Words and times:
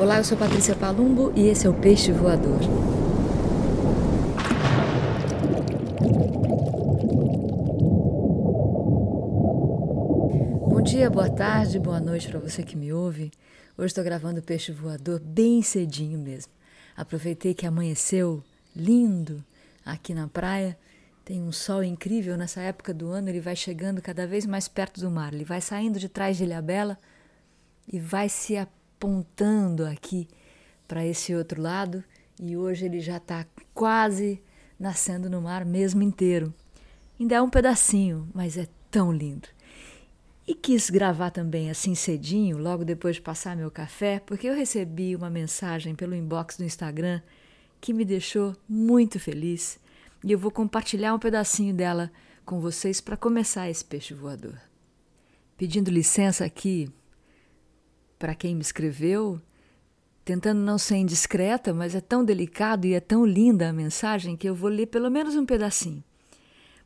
Olá, 0.00 0.16
eu 0.16 0.24
sou 0.24 0.38
Patrícia 0.38 0.74
Palumbo 0.74 1.30
e 1.36 1.46
esse 1.48 1.66
é 1.66 1.68
o 1.68 1.74
Peixe 1.74 2.10
Voador. 2.10 2.58
Bom 10.66 10.80
dia, 10.80 11.10
boa 11.10 11.28
tarde, 11.28 11.78
boa 11.78 12.00
noite 12.00 12.28
para 12.28 12.38
você 12.38 12.62
que 12.62 12.78
me 12.78 12.90
ouve. 12.90 13.30
Hoje 13.76 13.88
estou 13.88 14.02
gravando 14.02 14.40
Peixe 14.40 14.72
Voador 14.72 15.20
bem 15.20 15.60
cedinho 15.60 16.18
mesmo. 16.18 16.50
Aproveitei 16.96 17.52
que 17.52 17.66
amanheceu 17.66 18.42
lindo 18.74 19.44
aqui 19.84 20.14
na 20.14 20.26
praia. 20.26 20.78
Tem 21.26 21.42
um 21.42 21.52
sol 21.52 21.84
incrível 21.84 22.38
nessa 22.38 22.62
época 22.62 22.94
do 22.94 23.10
ano, 23.10 23.28
ele 23.28 23.38
vai 23.38 23.54
chegando 23.54 24.00
cada 24.00 24.26
vez 24.26 24.46
mais 24.46 24.66
perto 24.66 24.98
do 24.98 25.10
mar. 25.10 25.34
Ele 25.34 25.44
vai 25.44 25.60
saindo 25.60 25.98
de 25.98 26.08
trás 26.08 26.38
de 26.38 26.44
Ilhabela 26.44 26.96
e 27.86 28.00
vai 28.00 28.30
se 28.30 28.56
apontando 29.00 29.86
aqui 29.86 30.28
para 30.86 31.06
esse 31.06 31.34
outro 31.34 31.62
lado 31.62 32.04
e 32.38 32.54
hoje 32.54 32.84
ele 32.84 33.00
já 33.00 33.16
está 33.16 33.46
quase 33.72 34.42
nascendo 34.78 35.30
no 35.30 35.40
mar 35.40 35.64
mesmo 35.64 36.02
inteiro. 36.02 36.52
Ainda 37.18 37.36
é 37.36 37.42
um 37.42 37.48
pedacinho, 37.48 38.28
mas 38.34 38.58
é 38.58 38.68
tão 38.90 39.10
lindo. 39.10 39.48
E 40.46 40.54
quis 40.54 40.90
gravar 40.90 41.30
também 41.30 41.70
assim 41.70 41.94
cedinho, 41.94 42.58
logo 42.58 42.84
depois 42.84 43.16
de 43.16 43.22
passar 43.22 43.56
meu 43.56 43.70
café, 43.70 44.20
porque 44.20 44.46
eu 44.46 44.54
recebi 44.54 45.16
uma 45.16 45.30
mensagem 45.30 45.94
pelo 45.94 46.14
inbox 46.14 46.58
do 46.58 46.64
Instagram 46.64 47.22
que 47.80 47.94
me 47.94 48.04
deixou 48.04 48.54
muito 48.68 49.18
feliz 49.18 49.78
e 50.22 50.30
eu 50.30 50.38
vou 50.38 50.50
compartilhar 50.50 51.14
um 51.14 51.18
pedacinho 51.18 51.72
dela 51.72 52.12
com 52.44 52.60
vocês 52.60 53.00
para 53.00 53.16
começar 53.16 53.70
esse 53.70 53.84
peixe 53.84 54.12
voador. 54.12 54.60
Pedindo 55.56 55.90
licença 55.90 56.44
aqui 56.44 56.92
para 58.20 58.34
quem 58.34 58.54
me 58.54 58.60
escreveu, 58.60 59.40
tentando 60.26 60.60
não 60.60 60.76
ser 60.76 60.96
indiscreta, 60.96 61.72
mas 61.72 61.94
é 61.94 62.02
tão 62.02 62.22
delicado 62.22 62.86
e 62.86 62.92
é 62.92 63.00
tão 63.00 63.24
linda 63.24 63.70
a 63.70 63.72
mensagem 63.72 64.36
que 64.36 64.46
eu 64.46 64.54
vou 64.54 64.68
ler 64.68 64.86
pelo 64.86 65.10
menos 65.10 65.34
um 65.34 65.46
pedacinho. 65.46 66.04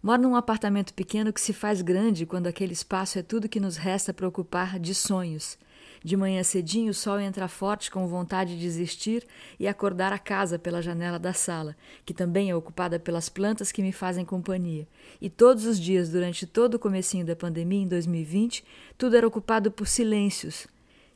Moro 0.00 0.22
num 0.22 0.36
apartamento 0.36 0.94
pequeno 0.94 1.32
que 1.32 1.40
se 1.40 1.52
faz 1.52 1.82
grande 1.82 2.24
quando 2.24 2.46
aquele 2.46 2.72
espaço 2.72 3.18
é 3.18 3.22
tudo 3.22 3.48
que 3.48 3.58
nos 3.58 3.76
resta 3.76 4.14
para 4.14 4.28
ocupar 4.28 4.78
de 4.78 4.94
sonhos. 4.94 5.58
De 6.04 6.16
manhã 6.16 6.42
cedinho, 6.44 6.90
o 6.90 6.94
sol 6.94 7.18
entra 7.18 7.48
forte 7.48 7.90
com 7.90 8.06
vontade 8.06 8.54
de 8.54 8.60
desistir 8.60 9.26
e 9.58 9.66
acordar 9.66 10.12
a 10.12 10.18
casa 10.18 10.56
pela 10.56 10.82
janela 10.82 11.18
da 11.18 11.32
sala, 11.32 11.74
que 12.06 12.14
também 12.14 12.50
é 12.50 12.54
ocupada 12.54 13.00
pelas 13.00 13.28
plantas 13.28 13.72
que 13.72 13.82
me 13.82 13.90
fazem 13.90 14.24
companhia. 14.24 14.86
E 15.20 15.28
todos 15.28 15.64
os 15.64 15.80
dias, 15.80 16.10
durante 16.10 16.46
todo 16.46 16.74
o 16.74 16.78
comecinho 16.78 17.26
da 17.26 17.34
pandemia 17.34 17.82
em 17.82 17.88
2020, 17.88 18.62
tudo 18.96 19.16
era 19.16 19.26
ocupado 19.26 19.70
por 19.70 19.88
silêncios, 19.88 20.68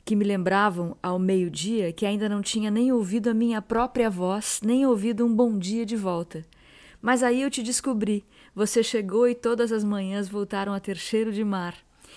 que 0.09 0.17
me 0.17 0.25
lembravam 0.25 0.97
ao 1.03 1.19
meio-dia 1.19 1.93
que 1.93 2.07
ainda 2.07 2.31
não 2.31 2.41
tinha 2.41 2.71
nem 2.71 2.91
ouvido 2.91 3.29
a 3.29 3.35
minha 3.35 3.61
própria 3.61 4.09
voz, 4.09 4.59
nem 4.65 4.87
ouvido 4.87 5.23
um 5.23 5.35
bom 5.35 5.59
dia 5.59 5.85
de 5.85 5.97
volta. 5.97 6.47
Mas 6.99 7.23
aí 7.23 7.43
eu 7.43 7.51
te 7.51 7.63
descobri. 7.63 8.25
Você 8.55 8.83
chegou 8.83 9.29
e 9.29 9.35
todas 9.35 9.71
as 9.71 9.85
manhãs 9.85 10.27
voltaram 10.27 10.73
a 10.73 10.81
ter 10.81 10.97
cheiro 10.97 11.31
de 11.31 11.45
mar. 11.45 11.75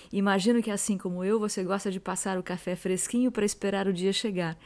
Imagino 0.10 0.64
que, 0.64 0.72
assim 0.72 0.98
como 0.98 1.22
eu, 1.22 1.38
você 1.38 1.66
gosta 1.66 1.92
de 1.92 2.00
passar 2.00 2.40
o 2.40 2.44
café 2.44 2.78
fresquinho 2.78 3.30
para 3.30 3.44
esperar 3.44 3.90
o 3.90 3.94
dia 3.94 4.14
chegar. 4.14 4.58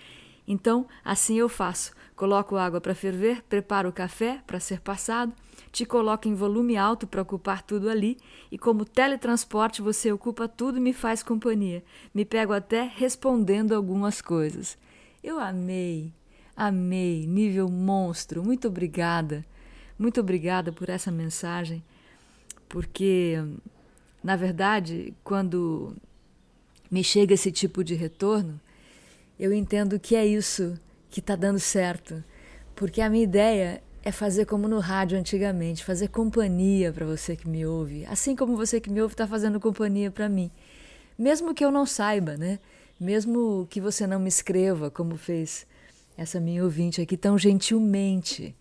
Então, 0.47 0.87
assim 1.03 1.37
eu 1.37 1.49
faço. 1.49 1.91
Coloco 2.15 2.55
água 2.55 2.79
para 2.79 2.95
ferver, 2.95 3.43
preparo 3.43 3.89
o 3.89 3.93
café 3.93 4.41
para 4.47 4.59
ser 4.59 4.79
passado, 4.79 5.33
te 5.71 5.85
coloco 5.85 6.27
em 6.27 6.33
volume 6.33 6.77
alto 6.77 7.05
para 7.05 7.21
ocupar 7.21 7.61
tudo 7.61 7.89
ali, 7.89 8.17
e 8.51 8.57
como 8.57 8.85
teletransporte 8.85 9.81
você 9.81 10.11
ocupa 10.11 10.47
tudo 10.47 10.77
e 10.77 10.81
me 10.81 10.93
faz 10.93 11.21
companhia. 11.21 11.83
Me 12.13 12.23
pego 12.23 12.53
até 12.53 12.83
respondendo 12.83 13.73
algumas 13.73 14.21
coisas. 14.21 14.77
Eu 15.21 15.39
amei, 15.39 16.13
amei, 16.55 17.25
nível 17.27 17.67
monstro. 17.69 18.43
Muito 18.43 18.67
obrigada. 18.67 19.43
Muito 19.97 20.19
obrigada 20.19 20.71
por 20.71 20.89
essa 20.89 21.09
mensagem, 21.09 21.81
porque, 22.67 23.41
na 24.21 24.35
verdade, 24.35 25.13
quando 25.23 25.95
me 26.91 27.01
chega 27.01 27.33
esse 27.33 27.49
tipo 27.49 27.81
de 27.81 27.95
retorno, 27.95 28.59
eu 29.39 29.53
entendo 29.53 29.99
que 29.99 30.15
é 30.15 30.25
isso 30.25 30.79
que 31.09 31.19
está 31.19 31.35
dando 31.35 31.59
certo. 31.59 32.23
Porque 32.75 33.01
a 33.01 33.09
minha 33.09 33.23
ideia 33.23 33.81
é 34.03 34.11
fazer 34.11 34.45
como 34.45 34.67
no 34.67 34.79
rádio 34.79 35.17
antigamente, 35.17 35.83
fazer 35.83 36.09
companhia 36.09 36.91
para 36.91 37.05
você 37.05 37.35
que 37.35 37.47
me 37.47 37.65
ouve, 37.65 38.05
assim 38.05 38.35
como 38.35 38.55
você 38.55 38.79
que 38.79 38.89
me 38.89 39.01
ouve 39.01 39.13
está 39.13 39.27
fazendo 39.27 39.59
companhia 39.59 40.11
para 40.11 40.29
mim. 40.29 40.51
Mesmo 41.17 41.53
que 41.53 41.65
eu 41.65 41.71
não 41.71 41.85
saiba, 41.85 42.37
né? 42.37 42.59
Mesmo 42.99 43.65
que 43.69 43.81
você 43.81 44.05
não 44.05 44.19
me 44.19 44.29
escreva, 44.29 44.91
como 44.91 45.17
fez 45.17 45.65
essa 46.17 46.39
minha 46.39 46.63
ouvinte 46.63 47.01
aqui 47.01 47.17
tão 47.17 47.37
gentilmente. 47.37 48.55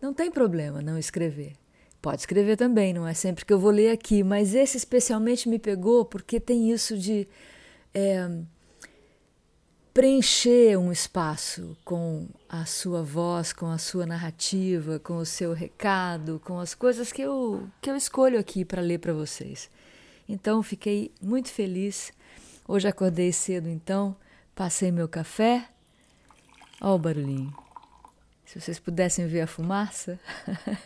Não 0.00 0.14
tem 0.14 0.30
problema 0.30 0.80
não 0.80 0.98
escrever. 0.98 1.54
Pode 2.00 2.20
escrever 2.20 2.56
também, 2.56 2.92
não 2.92 3.08
é 3.08 3.14
sempre 3.14 3.44
que 3.44 3.52
eu 3.52 3.58
vou 3.58 3.70
ler 3.70 3.90
aqui, 3.90 4.22
mas 4.22 4.54
esse 4.54 4.76
especialmente 4.76 5.48
me 5.48 5.58
pegou 5.58 6.04
porque 6.04 6.38
tem 6.38 6.70
isso 6.70 6.96
de. 6.96 7.26
É, 7.92 8.28
preencher 9.96 10.76
um 10.78 10.92
espaço 10.92 11.74
com 11.82 12.28
a 12.46 12.66
sua 12.66 13.02
voz, 13.02 13.54
com 13.54 13.70
a 13.70 13.78
sua 13.78 14.04
narrativa, 14.04 14.98
com 14.98 15.16
o 15.16 15.24
seu 15.24 15.54
recado, 15.54 16.38
com 16.44 16.60
as 16.60 16.74
coisas 16.74 17.10
que 17.10 17.22
eu, 17.22 17.66
que 17.80 17.88
eu 17.88 17.96
escolho 17.96 18.38
aqui 18.38 18.62
para 18.62 18.82
ler 18.82 18.98
para 18.98 19.14
vocês. 19.14 19.70
Então, 20.28 20.62
fiquei 20.62 21.14
muito 21.18 21.48
feliz. 21.48 22.12
Hoje 22.68 22.86
acordei 22.86 23.32
cedo, 23.32 23.70
então, 23.70 24.14
passei 24.54 24.92
meu 24.92 25.08
café. 25.08 25.66
Olha 26.78 26.90
o 26.92 26.98
barulhinho. 26.98 27.56
Se 28.44 28.60
vocês 28.60 28.78
pudessem 28.78 29.26
ver 29.26 29.40
a 29.40 29.46
fumaça. 29.46 30.20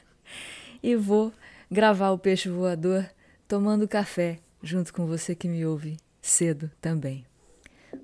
e 0.81 0.95
vou 0.95 1.33
gravar 1.69 2.13
o 2.13 2.19
peixe 2.19 2.49
voador 2.49 3.11
tomando 3.49 3.89
café 3.89 4.39
junto 4.63 4.95
com 4.95 5.05
você 5.05 5.35
que 5.35 5.49
me 5.49 5.67
ouve 5.67 5.97
cedo 6.23 6.71
também. 6.81 7.30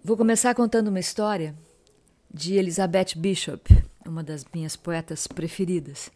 Vou 0.06 0.16
começar 0.16 0.54
contando 0.54 0.86
uma 0.86 1.00
história 1.00 1.52
de 2.32 2.54
Elizabeth 2.54 3.16
Bishop, 3.16 3.68
uma 4.06 4.22
das 4.22 4.44
minhas 4.54 4.76
poetas 4.76 5.26
preferidas. 5.26 6.12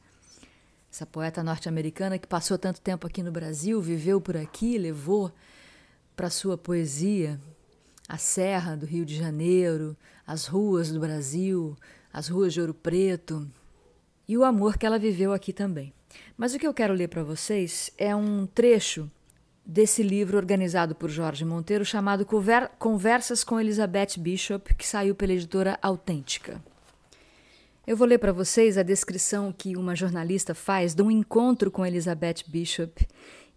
Essa 0.93 1.05
poeta 1.05 1.43
norte-americana 1.43 2.17
que 2.17 2.29
passou 2.29 2.57
tanto 2.57 2.81
tempo 2.81 3.05
aqui 3.05 3.21
no 3.21 3.33
Brasil, 3.33 3.81
viveu 3.81 4.21
por 4.21 4.37
aqui, 4.37 4.79
levou 4.79 5.33
para 6.15 6.31
sua 6.31 6.57
poesia 6.57 7.41
a 8.09 8.17
serra 8.17 8.77
do 8.77 8.87
Rio 8.87 9.05
de 9.05 9.17
Janeiro, 9.17 9.97
as 10.25 10.47
ruas 10.47 10.93
do 10.93 11.01
Brasil, 11.01 11.77
as 12.13 12.29
ruas 12.29 12.53
de 12.53 12.61
Ouro 12.61 12.75
Preto 12.75 13.45
e 14.29 14.39
o 14.39 14.45
amor 14.45 14.79
que 14.79 14.87
ela 14.87 15.01
viveu 15.01 15.33
aqui 15.33 15.53
também. 15.53 15.93
Mas 16.37 16.55
o 16.55 16.61
que 16.61 16.67
eu 16.69 16.73
quero 16.73 16.95
ler 16.95 17.09
para 17.09 17.25
vocês 17.25 17.91
é 17.99 18.15
um 18.15 18.47
trecho 18.47 19.11
desse 19.71 20.03
livro 20.03 20.37
organizado 20.37 20.97
por 20.97 21.09
Jorge 21.09 21.45
Monteiro 21.45 21.85
chamado 21.85 22.27
Conversas 22.77 23.45
com 23.45 23.61
Elizabeth 23.61 24.19
Bishop, 24.19 24.75
que 24.75 24.85
saiu 24.85 25.15
pela 25.15 25.33
editora 25.33 25.79
Autêntica. 25.81 26.61
Eu 27.87 27.97
vou 27.97 28.05
ler 28.05 28.19
para 28.19 28.33
vocês 28.33 28.77
a 28.77 28.83
descrição 28.83 29.55
que 29.57 29.77
uma 29.77 29.95
jornalista 29.95 30.57
faz 30.57 30.93
de 30.93 31.03
um 31.03 31.11
encontro 31.11 31.71
com 31.71 31.87
Elizabeth 31.87 32.43
Bishop 32.49 33.07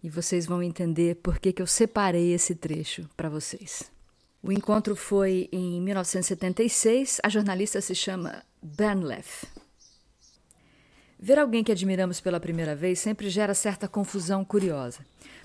e 0.04 0.08
vocês 0.08 0.46
vão 0.46 0.62
entender 0.62 1.16
por 1.16 1.40
que, 1.40 1.52
que 1.52 1.60
eu 1.60 1.66
separei 1.66 2.32
esse 2.32 2.54
trecho 2.54 3.08
para 3.16 3.28
vocês. 3.28 3.90
O 4.40 4.52
encontro 4.52 4.94
foi 4.94 5.48
em 5.50 5.80
1976, 5.82 7.20
a 7.24 7.28
jornalista 7.28 7.80
se 7.80 7.94
chama 7.94 8.44
Bernleff. 8.62 9.48
Ver 11.18 11.38
alguém 11.38 11.64
que 11.64 11.72
admiramos 11.72 12.20
pela 12.20 12.38
primeira 12.38 12.76
vez 12.76 12.98
sempre 12.98 13.30
gera 13.30 13.54
certa 13.54 13.88
confusão 13.88 14.44
curiosa. 14.44 15.00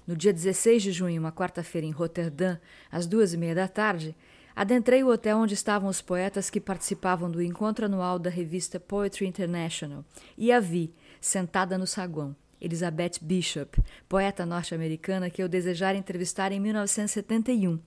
No 0.10 0.18
dia 0.18 0.34
16 0.34 0.82
de 0.82 0.92
junho, 0.92 1.22
uma 1.22 1.32
quarta-feira, 1.32 1.86
em 1.86 1.92
Roterdã, 1.92 2.58
às 2.92 3.06
duas 3.06 3.32
e 3.32 3.38
meia 3.38 3.54
da 3.54 3.68
tarde, 3.68 4.16
adentrei 4.56 5.04
o 5.04 5.08
hotel 5.08 5.38
onde 5.38 5.54
estavam 5.54 5.88
os 5.88 6.02
poetas 6.02 6.50
que 6.50 6.60
participavam 6.60 7.30
do 7.30 7.44
encontro 7.44 7.86
anual 7.86 8.18
da 8.18 8.28
revista 8.28 8.80
Poetry 8.80 9.28
International 9.28 10.04
e 10.36 10.52
a 10.52 10.60
vi, 10.60 10.92
sentada 11.22 11.78
no 11.78 11.86
saguão, 11.86 12.36
Elizabeth 12.60 13.20
Bishop, 13.22 13.80
poeta 14.10 14.48
norte-americana 14.48 15.30
que 15.30 15.44
eu 15.44 15.48
desejara 15.48 15.96
entrevistar 15.96 16.52
em 16.52 16.60
1971. 16.60 17.80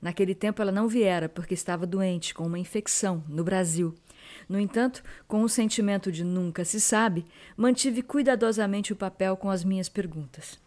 Naquele 0.00 0.34
tempo 0.34 0.62
ela 0.62 0.72
não 0.72 0.88
viera 0.88 1.28
porque 1.28 1.52
estava 1.52 1.86
doente 1.86 2.32
com 2.32 2.46
uma 2.46 2.58
infecção 2.58 3.22
no 3.28 3.44
Brasil 3.44 3.94
no 4.48 4.58
entanto, 4.58 5.02
com 5.26 5.42
o 5.42 5.48
sentimento 5.48 6.10
de 6.10 6.24
nunca 6.24 6.64
se 6.64 6.80
sabe, 6.80 7.24
mantive 7.56 8.02
cuidadosamente 8.02 8.92
o 8.92 8.96
papel 8.96 9.36
com 9.36 9.50
as 9.50 9.64
minhas 9.64 9.88
perguntas. 9.88 10.58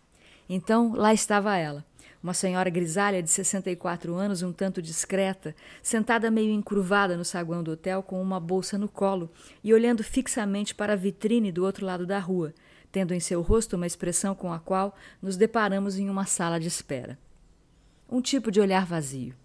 Então, 0.50 0.94
lá 0.96 1.14
estava 1.14 1.56
ela, 1.56 1.86
uma 2.22 2.34
senhora 2.34 2.72
grisalha 2.72 3.22
de 3.22 3.30
64 3.30 4.16
anos, 4.16 4.42
um 4.42 4.52
tanto 4.52 4.82
discreta, 4.82 5.56
sentada 5.82 6.32
meio 6.32 6.52
encurvada 6.52 7.16
no 7.16 7.24
saguão 7.24 7.64
do 7.64 7.72
hotel 7.72 8.02
com 8.02 8.20
uma 8.20 8.40
bolsa 8.40 8.78
no 8.78 8.90
colo 8.90 9.32
e 9.64 9.74
olhando 9.74 10.04
fixamente 10.04 10.74
para 10.74 10.94
a 10.94 10.96
vitrine 10.96 11.52
do 11.52 11.64
outro 11.64 11.86
lado 11.86 12.06
da 12.06 12.18
rua, 12.18 12.54
tendo 12.92 13.14
em 13.14 13.20
seu 13.20 13.42
rosto 13.42 13.76
uma 13.76 13.88
expressão 13.88 14.34
com 14.34 14.52
a 14.52 14.60
qual 14.60 14.96
nos 15.22 15.38
deparamos 15.38 16.00
em 16.00 16.10
uma 16.10 16.26
sala 16.26 16.60
de 16.60 16.68
espera. 16.68 17.18
Um 18.10 18.20
tipo 18.20 18.52
de 18.52 18.60
olhar 18.60 18.86
vazio. 18.86 19.36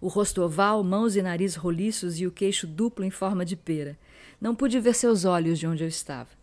O 0.00 0.08
rosto 0.08 0.42
oval, 0.42 0.84
mãos 0.84 1.16
e 1.16 1.22
nariz 1.22 1.56
roliços 1.56 2.20
e 2.20 2.26
o 2.26 2.30
queixo 2.30 2.66
duplo 2.66 3.04
em 3.04 3.10
forma 3.10 3.44
de 3.44 3.56
pera. 3.56 3.98
Não 4.40 4.54
pude 4.54 4.78
ver 4.78 4.94
seus 4.94 5.24
olhos 5.24 5.58
de 5.58 5.66
onde 5.66 5.82
eu 5.82 5.88
estava. 5.88 6.39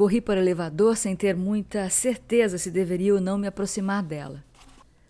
Corri 0.00 0.18
para 0.18 0.40
o 0.40 0.42
elevador 0.42 0.96
sem 0.96 1.14
ter 1.14 1.36
muita 1.36 1.90
certeza 1.90 2.56
se 2.56 2.70
deveria 2.70 3.12
ou 3.12 3.20
não 3.20 3.36
me 3.36 3.46
aproximar 3.46 4.02
dela. 4.02 4.42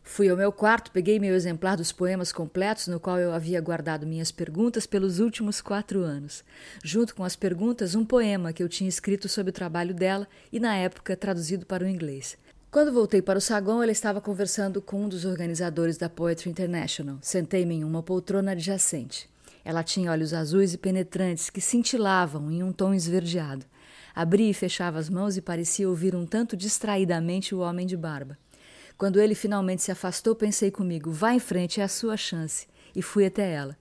Fui 0.03 0.29
ao 0.29 0.37
meu 0.37 0.51
quarto, 0.51 0.91
peguei 0.91 1.21
meu 1.21 1.33
exemplar 1.33 1.77
dos 1.77 1.93
poemas 1.93 2.33
completos, 2.33 2.89
no 2.89 2.99
qual 2.99 3.17
eu 3.17 3.33
havia 3.33 3.61
guardado 3.61 4.05
minhas 4.05 4.33
perguntas 4.33 4.87
pelos 4.87 5.21
últimos 5.21 5.61
quatro 5.61 6.03
anos. 6.03 6.43
Junto 6.83 7.15
com 7.15 7.23
as 7.23 7.37
perguntas, 7.37 7.95
um 7.95 8.05
poema 8.05 8.53
que 8.53 8.65
eu 8.65 8.69
tinha 8.69 8.89
escrito 8.89 9.29
sobre 9.29 9.51
o 9.51 9.53
trabalho 9.53 9.95
dela 9.95 10.27
e, 10.51 10.59
na 10.59 10.75
época, 10.75 11.17
traduzido 11.17 11.65
para 11.65 11.85
o 11.85 11.89
inglês. 11.89 12.37
Quando 12.69 12.93
voltei 12.93 13.23
para 13.23 13.39
o 13.39 13.41
saguão, 13.41 13.85
ela 13.85 13.93
estava 13.93 14.21
conversando 14.21 14.83
com 14.83 15.05
um 15.05 15.09
dos 15.09 15.25
organizadores 15.25 15.99
da 15.99 16.09
Poetry 16.09 16.51
International. 16.51 17.19
Sentei-me 17.23 17.77
em 17.77 17.85
uma 17.85 18.03
poltrona 18.03 18.51
adjacente. 18.51 19.31
Ela 19.65 19.85
tinha 19.85 20.11
olhos 20.11 20.35
azuis 20.35 20.75
e 20.75 20.79
penetrantes 20.79 21.49
que 21.49 21.61
cintilavam 21.61 22.51
em 22.51 22.65
um 22.65 22.73
tom 22.73 22.93
esverdeado. 22.93 23.70
Abria 24.15 24.51
e 24.51 24.55
fechava 24.55 24.99
as 24.99 25.09
mãos 25.09 25.37
e 25.37 25.41
parecia 25.41 25.89
ouvir 25.89 26.15
um 26.15 26.27
tanto 26.27 26.57
distraidamente 26.57 27.55
o 27.55 27.61
homem 27.61 27.87
de 27.87 27.97
barba. 27.97 28.39
Quando 28.97 29.21
ele 29.21 29.35
finalmente 29.35 29.83
se 29.83 29.91
afastou, 29.91 30.35
pensei 30.35 30.71
comigo: 30.71 31.11
vá 31.11 31.33
em 31.33 31.39
frente, 31.39 31.81
é 31.81 31.85
a 31.85 31.89
sua 31.89 32.17
chance. 32.17 32.67
E 32.95 33.01
fui 33.01 33.25
até 33.25 33.51
ela. 33.51 33.77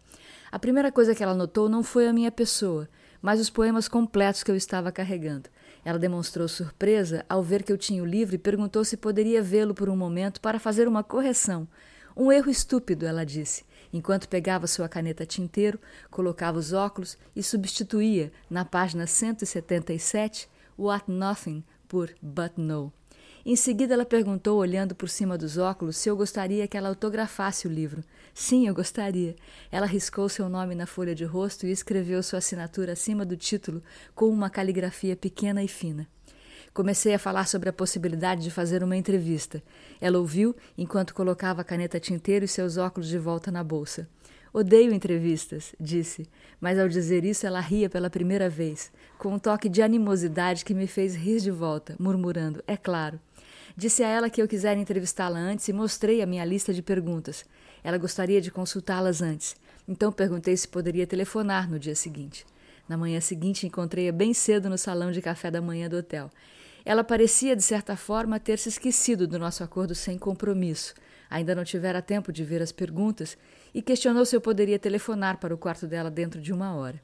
A 0.51 0.57
primeira 0.57 0.91
coisa 0.91 1.13
que 1.13 1.21
ela 1.21 1.33
notou 1.33 1.67
não 1.67 1.83
foi 1.83 2.07
a 2.07 2.13
minha 2.13 2.31
pessoa, 2.31 2.87
mas 3.21 3.39
os 3.39 3.49
poemas 3.49 3.87
completos 3.87 4.43
que 4.43 4.49
eu 4.49 4.55
estava 4.55 4.91
carregando. 4.91 5.49
Ela 5.83 5.99
demonstrou 5.99 6.47
surpresa 6.47 7.25
ao 7.27 7.43
ver 7.43 7.63
que 7.63 7.71
eu 7.71 7.77
tinha 7.77 8.01
o 8.01 8.05
livro 8.05 8.35
e 8.35 8.39
perguntou 8.39 8.83
se 8.83 8.97
poderia 8.97 9.41
vê-lo 9.41 9.73
por 9.73 9.89
um 9.89 9.95
momento 9.95 10.41
para 10.41 10.59
fazer 10.59 10.87
uma 10.87 11.03
correção. 11.03 11.67
Um 12.15 12.31
erro 12.31 12.49
estúpido, 12.49 13.05
ela 13.05 13.25
disse, 13.25 13.63
enquanto 13.91 14.29
pegava 14.29 14.67
sua 14.67 14.89
caneta 14.89 15.25
tinteiro, 15.25 15.79
colocava 16.09 16.57
os 16.57 16.73
óculos 16.73 17.17
e 17.35 17.43
substituía, 17.43 18.31
na 18.49 18.65
página 18.65 19.07
177, 19.07 20.49
What 20.77 21.11
Nothing 21.11 21.63
por 21.87 22.09
But 22.21 22.53
No. 22.57 22.93
Em 23.45 23.55
seguida, 23.55 23.93
ela 23.93 24.05
perguntou, 24.05 24.59
olhando 24.59 24.93
por 24.93 25.09
cima 25.09 25.37
dos 25.37 25.57
óculos, 25.57 25.97
se 25.97 26.09
eu 26.09 26.15
gostaria 26.15 26.67
que 26.67 26.77
ela 26.77 26.89
autografasse 26.89 27.67
o 27.67 27.71
livro. 27.71 28.03
Sim, 28.33 28.67
eu 28.67 28.75
gostaria. 28.75 29.35
Ela 29.71 29.85
riscou 29.85 30.27
seu 30.29 30.49
nome 30.49 30.75
na 30.75 30.85
folha 30.85 31.15
de 31.15 31.23
rosto 31.23 31.65
e 31.65 31.71
escreveu 31.71 32.21
sua 32.21 32.39
assinatura 32.39 32.93
acima 32.93 33.25
do 33.25 33.37
título 33.37 33.81
com 34.13 34.29
uma 34.29 34.49
caligrafia 34.49 35.15
pequena 35.15 35.63
e 35.63 35.67
fina. 35.67 36.07
Comecei 36.73 37.13
a 37.13 37.19
falar 37.19 37.47
sobre 37.47 37.69
a 37.69 37.73
possibilidade 37.73 38.43
de 38.43 38.51
fazer 38.51 38.83
uma 38.83 38.95
entrevista. 38.95 39.61
Ela 39.99 40.19
ouviu 40.19 40.55
enquanto 40.77 41.13
colocava 41.13 41.61
a 41.61 41.63
caneta 41.63 41.99
tinteiro 41.99 42.45
e 42.45 42.47
seus 42.47 42.77
óculos 42.77 43.09
de 43.09 43.17
volta 43.17 43.51
na 43.51 43.63
bolsa. 43.63 44.07
Odeio 44.51 44.91
entrevistas, 44.93 45.75
disse, 45.79 46.27
mas 46.59 46.79
ao 46.79 46.87
dizer 46.87 47.23
isso 47.23 47.45
ela 47.45 47.59
ria 47.59 47.87
pela 47.87 48.09
primeira 48.09 48.49
vez, 48.49 48.91
com 49.17 49.33
um 49.35 49.39
toque 49.39 49.69
de 49.69 49.81
animosidade 49.81 50.65
que 50.65 50.73
me 50.73 50.87
fez 50.87 51.15
rir 51.15 51.39
de 51.39 51.51
volta, 51.51 51.95
murmurando: 51.99 52.63
É 52.65 52.75
claro. 52.75 53.19
Disse 53.77 54.03
a 54.03 54.07
ela 54.07 54.29
que 54.29 54.41
eu 54.41 54.47
quisera 54.47 54.79
entrevistá-la 54.79 55.37
antes 55.37 55.67
e 55.67 55.73
mostrei 55.73 56.21
a 56.21 56.25
minha 56.25 56.43
lista 56.43 56.73
de 56.73 56.81
perguntas. 56.81 57.45
Ela 57.83 57.97
gostaria 57.97 58.41
de 58.41 58.51
consultá-las 58.51 59.21
antes. 59.21 59.55
Então 59.87 60.11
perguntei 60.11 60.57
se 60.57 60.67
poderia 60.67 61.07
telefonar 61.07 61.69
no 61.69 61.79
dia 61.79 61.95
seguinte. 61.95 62.45
Na 62.89 62.97
manhã 62.97 63.21
seguinte, 63.21 63.67
encontrei-a 63.67 64.11
bem 64.11 64.33
cedo 64.33 64.67
no 64.67 64.77
salão 64.77 65.11
de 65.11 65.21
café 65.21 65.51
da 65.51 65.61
manhã 65.61 65.87
do 65.87 65.97
hotel. 65.97 66.29
Ela 66.89 67.03
parecia, 67.03 67.55
de 67.55 67.61
certa 67.61 67.95
forma, 67.95 68.39
ter 68.39 68.57
se 68.57 68.67
esquecido 68.67 69.27
do 69.27 69.37
nosso 69.37 69.63
acordo 69.63 69.93
sem 69.93 70.17
compromisso. 70.17 70.95
Ainda 71.29 71.53
não 71.53 71.63
tivera 71.63 72.01
tempo 72.01 72.33
de 72.33 72.43
ver 72.43 72.63
as 72.63 72.71
perguntas 72.71 73.37
e 73.71 73.79
questionou 73.79 74.25
se 74.25 74.35
eu 74.35 74.41
poderia 74.41 74.79
telefonar 74.79 75.37
para 75.37 75.53
o 75.53 75.57
quarto 75.57 75.85
dela 75.85 76.09
dentro 76.09 76.41
de 76.41 76.51
uma 76.51 76.73
hora. 76.73 76.99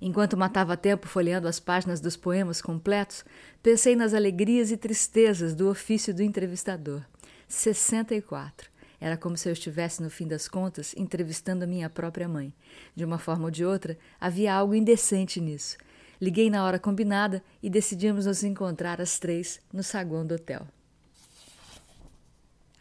Enquanto 0.00 0.36
matava 0.36 0.76
tempo 0.76 1.08
folheando 1.08 1.48
as 1.48 1.58
páginas 1.58 2.00
dos 2.00 2.16
poemas 2.16 2.62
completos, 2.62 3.24
pensei 3.60 3.96
nas 3.96 4.14
alegrias 4.14 4.70
e 4.70 4.76
tristezas 4.76 5.52
do 5.52 5.68
ofício 5.68 6.14
do 6.14 6.22
entrevistador. 6.22 7.02
64. 7.48 8.70
Era 9.00 9.16
como 9.16 9.36
se 9.36 9.48
eu 9.48 9.52
estivesse, 9.52 10.00
no 10.00 10.08
fim 10.08 10.28
das 10.28 10.46
contas, 10.46 10.94
entrevistando 10.96 11.64
a 11.64 11.66
minha 11.66 11.90
própria 11.90 12.28
mãe. 12.28 12.54
De 12.94 13.04
uma 13.04 13.18
forma 13.18 13.46
ou 13.46 13.50
de 13.50 13.64
outra, 13.64 13.98
havia 14.20 14.54
algo 14.54 14.72
indecente 14.72 15.40
nisso. 15.40 15.76
Liguei 16.20 16.50
na 16.50 16.64
hora 16.64 16.78
combinada 16.78 17.42
e 17.62 17.68
decidimos 17.68 18.26
nos 18.26 18.42
encontrar 18.44 19.00
às 19.00 19.18
três 19.18 19.60
no 19.72 19.82
saguão 19.82 20.26
do 20.26 20.34
hotel. 20.34 20.66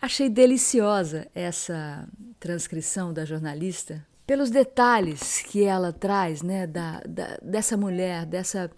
Achei 0.01 0.29
deliciosa 0.29 1.27
essa 1.33 2.07
transcrição 2.39 3.13
da 3.13 3.23
jornalista, 3.23 4.05
pelos 4.27 4.49
detalhes 4.49 5.41
que 5.41 5.63
ela 5.63 5.93
traz, 5.93 6.41
né, 6.41 6.67
da, 6.67 7.01
da, 7.07 7.37
dessa 7.41 7.77
mulher, 7.77 8.25
dessa, 8.25 8.69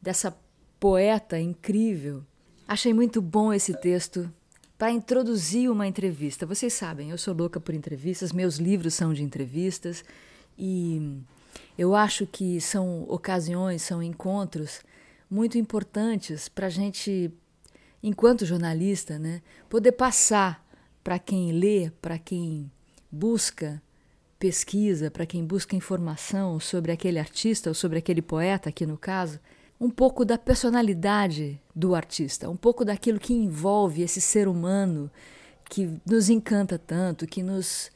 dessa 0.00 0.36
poeta 0.80 1.38
incrível. 1.38 2.24
Achei 2.66 2.92
muito 2.92 3.22
bom 3.22 3.52
esse 3.52 3.78
texto 3.80 4.28
para 4.76 4.90
introduzir 4.90 5.70
uma 5.70 5.86
entrevista. 5.86 6.44
Vocês 6.44 6.72
sabem, 6.72 7.10
eu 7.10 7.18
sou 7.18 7.32
louca 7.32 7.60
por 7.60 7.74
entrevistas, 7.74 8.32
meus 8.32 8.56
livros 8.56 8.94
são 8.94 9.14
de 9.14 9.22
entrevistas 9.22 10.04
e 10.58 11.20
eu 11.76 11.94
acho 11.94 12.26
que 12.26 12.60
são 12.60 13.04
ocasiões, 13.08 13.82
são 13.82 14.02
encontros 14.02 14.80
muito 15.30 15.56
importantes 15.56 16.48
para 16.48 16.66
a 16.66 16.70
gente, 16.70 17.32
enquanto 18.02 18.44
jornalista, 18.44 19.18
né, 19.18 19.42
poder 19.68 19.92
passar 19.92 20.64
para 21.02 21.18
quem 21.18 21.52
lê, 21.52 21.90
para 22.00 22.18
quem 22.18 22.70
busca 23.10 23.82
pesquisa, 24.38 25.10
para 25.10 25.24
quem 25.24 25.44
busca 25.44 25.76
informação 25.76 26.58
sobre 26.58 26.92
aquele 26.92 27.18
artista 27.18 27.70
ou 27.70 27.74
sobre 27.74 27.98
aquele 27.98 28.20
poeta, 28.20 28.68
aqui 28.68 28.84
no 28.84 28.98
caso, 28.98 29.38
um 29.80 29.90
pouco 29.90 30.24
da 30.24 30.38
personalidade 30.38 31.60
do 31.74 31.94
artista, 31.94 32.48
um 32.48 32.56
pouco 32.56 32.84
daquilo 32.84 33.18
que 33.18 33.32
envolve 33.32 34.02
esse 34.02 34.20
ser 34.20 34.48
humano 34.48 35.10
que 35.68 35.98
nos 36.04 36.28
encanta 36.28 36.78
tanto, 36.78 37.26
que 37.26 37.42
nos 37.42 37.90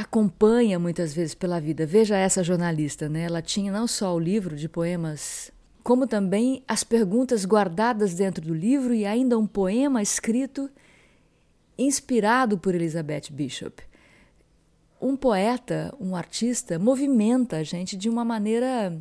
acompanha 0.00 0.78
muitas 0.78 1.14
vezes 1.14 1.34
pela 1.34 1.60
vida. 1.60 1.86
Veja 1.86 2.16
essa 2.16 2.42
jornalista, 2.42 3.08
né? 3.08 3.22
Ela 3.22 3.42
tinha 3.42 3.72
não 3.72 3.86
só 3.86 4.14
o 4.14 4.18
livro 4.18 4.56
de 4.56 4.68
poemas, 4.68 5.50
como 5.82 6.06
também 6.06 6.62
as 6.66 6.84
perguntas 6.84 7.44
guardadas 7.44 8.14
dentro 8.14 8.44
do 8.44 8.54
livro 8.54 8.94
e 8.94 9.04
ainda 9.04 9.38
um 9.38 9.46
poema 9.46 10.02
escrito 10.02 10.70
inspirado 11.76 12.58
por 12.58 12.74
Elizabeth 12.74 13.30
Bishop 13.30 13.88
um 15.00 15.16
poeta, 15.16 15.94
um 16.00 16.16
artista, 16.16 16.78
movimenta 16.78 17.58
a 17.58 17.62
gente 17.62 17.96
de 17.96 18.08
uma 18.08 18.24
maneira 18.24 18.96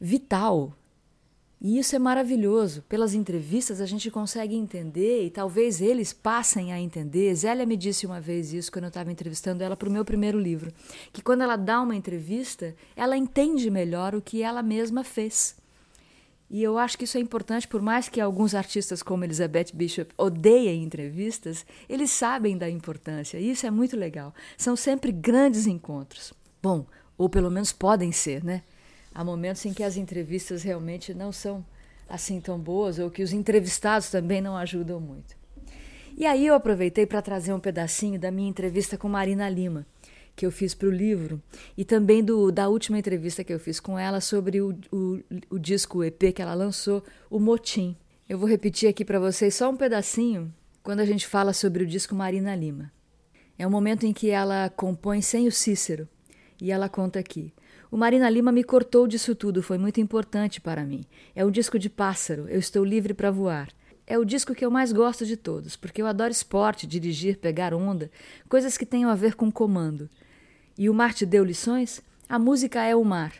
vital. 0.00 0.74
E 1.60 1.78
isso 1.78 1.94
é 1.94 1.98
maravilhoso. 1.98 2.82
Pelas 2.88 3.12
entrevistas 3.12 3.82
a 3.82 3.86
gente 3.86 4.10
consegue 4.10 4.54
entender 4.56 5.26
e 5.26 5.30
talvez 5.30 5.82
eles 5.82 6.10
passem 6.10 6.72
a 6.72 6.80
entender. 6.80 7.34
Zélia 7.34 7.66
me 7.66 7.76
disse 7.76 8.06
uma 8.06 8.18
vez 8.18 8.54
isso 8.54 8.72
quando 8.72 8.84
eu 8.84 8.88
estava 8.88 9.12
entrevistando 9.12 9.62
ela 9.62 9.76
para 9.76 9.88
o 9.88 9.92
meu 9.92 10.02
primeiro 10.02 10.38
livro, 10.38 10.72
que 11.12 11.20
quando 11.20 11.42
ela 11.42 11.56
dá 11.56 11.82
uma 11.82 11.94
entrevista, 11.94 12.74
ela 12.96 13.14
entende 13.14 13.70
melhor 13.70 14.14
o 14.14 14.22
que 14.22 14.42
ela 14.42 14.62
mesma 14.62 15.04
fez. 15.04 15.54
E 16.48 16.62
eu 16.62 16.78
acho 16.78 16.96
que 16.96 17.04
isso 17.04 17.18
é 17.18 17.20
importante, 17.20 17.68
por 17.68 17.80
mais 17.80 18.08
que 18.08 18.20
alguns 18.20 18.54
artistas 18.54 19.02
como 19.02 19.22
Elizabeth 19.22 19.66
Bishop 19.72 20.12
odeiem 20.18 20.82
entrevistas, 20.82 21.64
eles 21.88 22.10
sabem 22.10 22.58
da 22.58 22.68
importância, 22.68 23.38
e 23.38 23.50
isso 23.50 23.66
é 23.66 23.70
muito 23.70 23.96
legal. 23.96 24.34
São 24.56 24.74
sempre 24.74 25.12
grandes 25.12 25.68
encontros. 25.68 26.32
Bom, 26.60 26.86
ou 27.16 27.28
pelo 27.28 27.50
menos 27.50 27.70
podem 27.70 28.10
ser, 28.10 28.42
né? 28.42 28.62
Há 29.14 29.24
momentos 29.24 29.64
em 29.66 29.72
que 29.72 29.82
as 29.82 29.96
entrevistas 29.96 30.62
realmente 30.62 31.12
não 31.12 31.32
são 31.32 31.64
assim 32.08 32.40
tão 32.40 32.58
boas, 32.58 32.98
ou 32.98 33.10
que 33.10 33.22
os 33.22 33.32
entrevistados 33.32 34.10
também 34.10 34.40
não 34.40 34.56
ajudam 34.56 35.00
muito. 35.00 35.36
E 36.16 36.26
aí 36.26 36.46
eu 36.46 36.54
aproveitei 36.54 37.06
para 37.06 37.22
trazer 37.22 37.52
um 37.52 37.60
pedacinho 37.60 38.18
da 38.18 38.30
minha 38.30 38.50
entrevista 38.50 38.98
com 38.98 39.08
Marina 39.08 39.48
Lima 39.48 39.86
que 40.40 40.46
eu 40.46 40.50
fiz 40.50 40.74
para 40.74 40.88
o 40.88 40.90
livro 40.90 41.42
e 41.76 41.84
também 41.84 42.24
do, 42.24 42.50
da 42.50 42.66
última 42.66 42.98
entrevista 42.98 43.44
que 43.44 43.52
eu 43.52 43.60
fiz 43.60 43.78
com 43.78 43.98
ela 43.98 44.22
sobre 44.22 44.60
o, 44.60 44.74
o, 44.90 45.20
o 45.50 45.58
disco 45.58 46.02
EP 46.02 46.32
que 46.34 46.40
ela 46.40 46.54
lançou, 46.54 47.04
o 47.28 47.38
Motim. 47.38 47.94
Eu 48.26 48.38
vou 48.38 48.48
repetir 48.48 48.88
aqui 48.88 49.04
para 49.04 49.20
vocês 49.20 49.54
só 49.54 49.68
um 49.68 49.76
pedacinho 49.76 50.50
quando 50.82 51.00
a 51.00 51.04
gente 51.04 51.26
fala 51.26 51.52
sobre 51.52 51.84
o 51.84 51.86
disco 51.86 52.14
Marina 52.14 52.54
Lima. 52.54 52.90
É 53.58 53.66
um 53.66 53.70
momento 53.70 54.06
em 54.06 54.14
que 54.14 54.30
ela 54.30 54.70
compõe 54.70 55.20
sem 55.20 55.46
o 55.46 55.52
Cícero 55.52 56.08
e 56.58 56.72
ela 56.72 56.88
conta 56.88 57.18
aqui. 57.18 57.52
O 57.90 57.96
Marina 57.96 58.30
Lima 58.30 58.52
me 58.52 58.62
cortou 58.62 59.08
disso 59.08 59.34
tudo, 59.34 59.64
foi 59.64 59.76
muito 59.76 60.00
importante 60.00 60.60
para 60.60 60.84
mim. 60.84 61.04
É 61.34 61.44
um 61.44 61.50
disco 61.50 61.76
de 61.76 61.90
pássaro, 61.90 62.48
eu 62.48 62.60
estou 62.60 62.84
livre 62.84 63.12
para 63.12 63.32
voar. 63.32 63.68
É 64.06 64.16
o 64.16 64.24
disco 64.24 64.54
que 64.54 64.64
eu 64.64 64.70
mais 64.70 64.92
gosto 64.92 65.26
de 65.26 65.36
todos, 65.36 65.74
porque 65.74 66.00
eu 66.00 66.06
adoro 66.06 66.30
esporte, 66.30 66.86
dirigir, 66.86 67.38
pegar 67.38 67.74
onda, 67.74 68.08
coisas 68.48 68.78
que 68.78 68.86
tenham 68.86 69.10
a 69.10 69.16
ver 69.16 69.34
com 69.34 69.50
comando. 69.50 70.08
E 70.78 70.88
o 70.88 70.94
mar 70.94 71.12
te 71.12 71.26
deu 71.26 71.42
lições? 71.42 72.00
A 72.28 72.38
música 72.38 72.80
é 72.84 72.94
o 72.94 73.04
mar. 73.04 73.32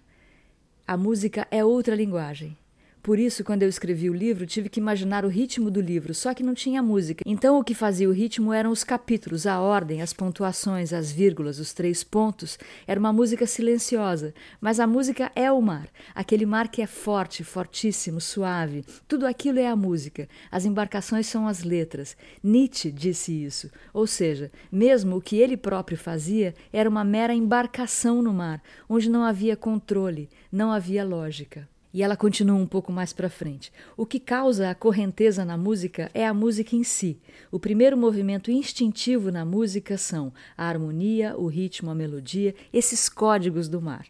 A 0.85 0.97
música 0.97 1.47
é 1.51 1.65
outra 1.65 1.95
linguagem. 1.95 2.59
Por 3.03 3.19
isso, 3.19 3.43
quando 3.43 3.63
eu 3.63 3.69
escrevi 3.69 4.11
o 4.11 4.15
livro, 4.15 4.45
tive 4.45 4.69
que 4.69 4.79
imaginar 4.79 5.25
o 5.25 5.29
ritmo 5.29 5.71
do 5.71 5.81
livro, 5.81 6.15
só 6.15 6.35
que 6.35 6.43
não 6.43 6.53
tinha 6.53 6.83
música. 6.83 7.25
Então, 7.27 7.59
o 7.59 7.65
que 7.65 7.75
fazia 7.75 8.09
o 8.09 8.13
ritmo 8.13 8.53
eram 8.53 8.71
os 8.71 8.85
capítulos, 8.85 9.47
a 9.47 9.59
ordem, 9.59 10.03
as 10.03 10.13
pontuações, 10.13 10.93
as 10.93 11.11
vírgulas, 11.11 11.59
os 11.59 11.73
três 11.73 12.05
pontos. 12.05 12.59
Era 12.87 13.01
uma 13.01 13.13
música 13.13 13.47
silenciosa, 13.47 14.35
mas 14.61 14.79
a 14.79 14.87
música 14.87 15.33
é 15.35 15.51
o 15.51 15.63
mar, 15.63 15.89
aquele 16.15 16.45
mar 16.45 16.69
que 16.69 16.83
é 16.83 16.87
forte, 16.87 17.43
fortíssimo, 17.43 18.21
suave. 18.21 18.85
Tudo 19.09 19.27
aquilo 19.27 19.59
é 19.59 19.67
a 19.67 19.75
música. 19.77 20.29
As 20.51 20.67
embarcações 20.67 21.27
são 21.27 21.49
as 21.49 21.63
letras. 21.63 22.15
Nietzsche 22.43 22.91
disse 22.91 23.33
isso. 23.33 23.71
Ou 23.95 24.07
seja, 24.07 24.53
mesmo 24.71 25.17
o 25.17 25.23
que 25.23 25.37
ele 25.37 25.57
próprio 25.57 25.97
fazia 25.97 26.55
era 26.71 26.89
uma 26.89 27.03
mera 27.03 27.33
embarcação 27.33 28.21
no 28.21 28.35
mar, 28.35 28.63
onde 28.87 29.09
não 29.09 29.25
havia 29.25 29.57
controle, 29.57 30.29
não 30.53 30.71
havia 30.71 31.03
lógica. 31.03 31.67
E 31.93 32.03
ela 32.03 32.17
continua 32.17 32.57
um 32.57 32.67
pouco 32.67 32.93
mais 32.93 33.13
para 33.13 33.29
frente. 33.29 33.73
O 33.97 34.07
que 34.07 34.21
causa 34.21 34.71
a 34.71 34.75
correnteza 34.75 35.45
na 35.45 35.57
música 35.57 36.11
é 36.15 36.27
a 36.27 36.33
música 36.33 36.77
em 36.77 36.85
si. 36.85 37.19
O 37.51 37.59
primeiro 37.59 37.97
movimento 37.97 38.51
instintivo 38.51 39.33
na 39.33 39.45
música 39.45 39.99
são 39.99 40.33
a 40.57 40.67
harmonia, 40.67 41.37
o 41.37 41.47
ritmo, 41.47 41.91
a 41.91 41.95
melodia, 41.95 42.55
esses 42.73 43.09
códigos 43.09 43.69
do 43.69 43.81
mar. 43.81 44.07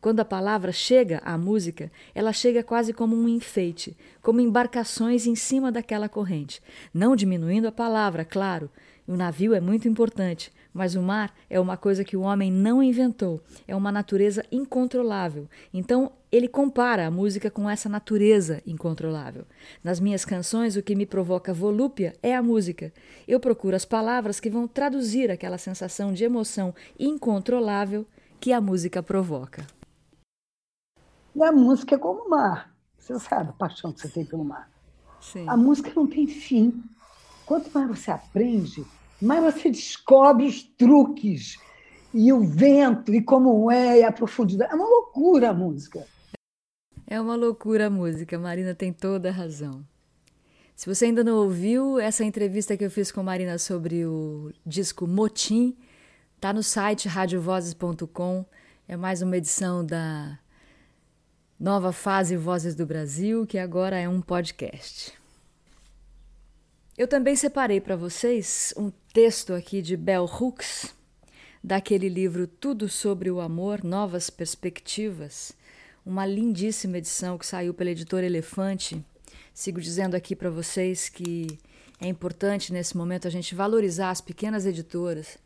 Quando 0.00 0.20
a 0.20 0.24
palavra 0.24 0.72
chega 0.72 1.20
à 1.24 1.36
música, 1.36 1.90
ela 2.14 2.32
chega 2.32 2.62
quase 2.62 2.92
como 2.92 3.16
um 3.16 3.28
enfeite, 3.28 3.96
como 4.22 4.40
embarcações 4.40 5.26
em 5.26 5.34
cima 5.34 5.72
daquela 5.72 6.08
corrente, 6.08 6.60
não 6.92 7.16
diminuindo 7.16 7.68
a 7.68 7.72
palavra, 7.72 8.24
claro. 8.24 8.70
O 9.06 9.16
navio 9.16 9.54
é 9.54 9.60
muito 9.60 9.86
importante, 9.88 10.52
mas 10.74 10.96
o 10.96 11.02
mar 11.02 11.32
é 11.48 11.60
uma 11.60 11.76
coisa 11.76 12.04
que 12.04 12.16
o 12.16 12.22
homem 12.22 12.50
não 12.50 12.82
inventou, 12.82 13.40
é 13.66 13.74
uma 13.74 13.92
natureza 13.92 14.44
incontrolável. 14.50 15.48
Então, 15.72 16.12
ele 16.36 16.48
compara 16.48 17.06
a 17.06 17.10
música 17.10 17.50
com 17.50 17.68
essa 17.68 17.88
natureza 17.88 18.62
incontrolável. 18.66 19.44
Nas 19.82 19.98
minhas 19.98 20.24
canções, 20.24 20.76
o 20.76 20.82
que 20.82 20.94
me 20.94 21.06
provoca 21.06 21.54
volúpia 21.54 22.14
é 22.22 22.34
a 22.34 22.42
música. 22.42 22.92
Eu 23.26 23.40
procuro 23.40 23.74
as 23.74 23.84
palavras 23.84 24.38
que 24.38 24.50
vão 24.50 24.68
traduzir 24.68 25.30
aquela 25.30 25.56
sensação 25.56 26.12
de 26.12 26.24
emoção 26.24 26.74
incontrolável 26.98 28.04
que 28.38 28.52
a 28.52 28.60
música 28.60 29.02
provoca. 29.02 29.66
E 31.34 31.42
a 31.42 31.52
música 31.52 31.94
é 31.94 31.98
como 31.98 32.26
o 32.26 32.30
mar. 32.30 32.74
Você 32.98 33.18
sabe 33.18 33.50
a 33.50 33.52
paixão 33.52 33.92
que 33.92 34.00
você 34.00 34.08
tem 34.08 34.24
pelo 34.24 34.44
mar. 34.44 34.70
Sim. 35.20 35.48
A 35.48 35.56
música 35.56 35.90
não 35.94 36.06
tem 36.06 36.26
fim. 36.26 36.82
Quanto 37.44 37.70
mais 37.72 37.88
você 37.88 38.10
aprende, 38.10 38.84
mais 39.22 39.42
você 39.42 39.70
descobre 39.70 40.46
os 40.46 40.62
truques 40.62 41.56
e 42.12 42.32
o 42.32 42.44
vento 42.44 43.14
e 43.14 43.22
como 43.22 43.70
é 43.70 44.00
e 44.00 44.04
a 44.04 44.10
profundidade. 44.10 44.72
É 44.72 44.74
uma 44.74 44.88
loucura 44.88 45.50
a 45.50 45.54
música. 45.54 46.06
É 47.06 47.20
uma 47.20 47.36
loucura 47.36 47.86
a 47.86 47.90
música, 47.90 48.36
Marina 48.36 48.74
tem 48.74 48.92
toda 48.92 49.28
a 49.28 49.32
razão. 49.32 49.86
Se 50.74 50.86
você 50.86 51.06
ainda 51.06 51.22
não 51.22 51.36
ouviu 51.36 52.00
essa 52.00 52.24
entrevista 52.24 52.76
que 52.76 52.84
eu 52.84 52.90
fiz 52.90 53.12
com 53.12 53.22
Marina 53.22 53.58
sobre 53.58 54.04
o 54.04 54.52
disco 54.64 55.06
Motim, 55.06 55.76
tá 56.40 56.52
no 56.52 56.62
site 56.62 57.06
radiovozes.com. 57.06 58.44
É 58.88 58.96
mais 58.96 59.22
uma 59.22 59.36
edição 59.36 59.86
da 59.86 60.38
Nova 61.58 61.92
Fase 61.92 62.36
Vozes 62.36 62.74
do 62.74 62.84
Brasil, 62.84 63.46
que 63.46 63.56
agora 63.56 63.96
é 63.96 64.08
um 64.08 64.20
podcast. 64.20 65.14
Eu 66.98 67.08
também 67.08 67.36
separei 67.36 67.80
para 67.80 67.96
vocês 67.96 68.74
um 68.76 68.90
texto 69.14 69.54
aqui 69.54 69.80
de 69.80 69.96
Bell 69.96 70.24
Hooks, 70.24 70.94
daquele 71.64 72.08
livro 72.08 72.46
Tudo 72.46 72.88
sobre 72.88 73.30
o 73.30 73.40
Amor, 73.40 73.82
Novas 73.82 74.28
Perspectivas, 74.28 75.55
uma 76.06 76.24
lindíssima 76.24 76.98
edição 76.98 77.36
que 77.36 77.44
saiu 77.44 77.74
pela 77.74 77.90
editora 77.90 78.24
Elefante. 78.24 79.04
Sigo 79.52 79.80
dizendo 79.80 80.14
aqui 80.14 80.36
para 80.36 80.48
vocês 80.48 81.08
que 81.08 81.58
é 82.00 82.06
importante 82.06 82.72
nesse 82.72 82.96
momento 82.96 83.26
a 83.26 83.30
gente 83.30 83.56
valorizar 83.56 84.10
as 84.10 84.20
pequenas 84.20 84.64
editoras. 84.64 85.36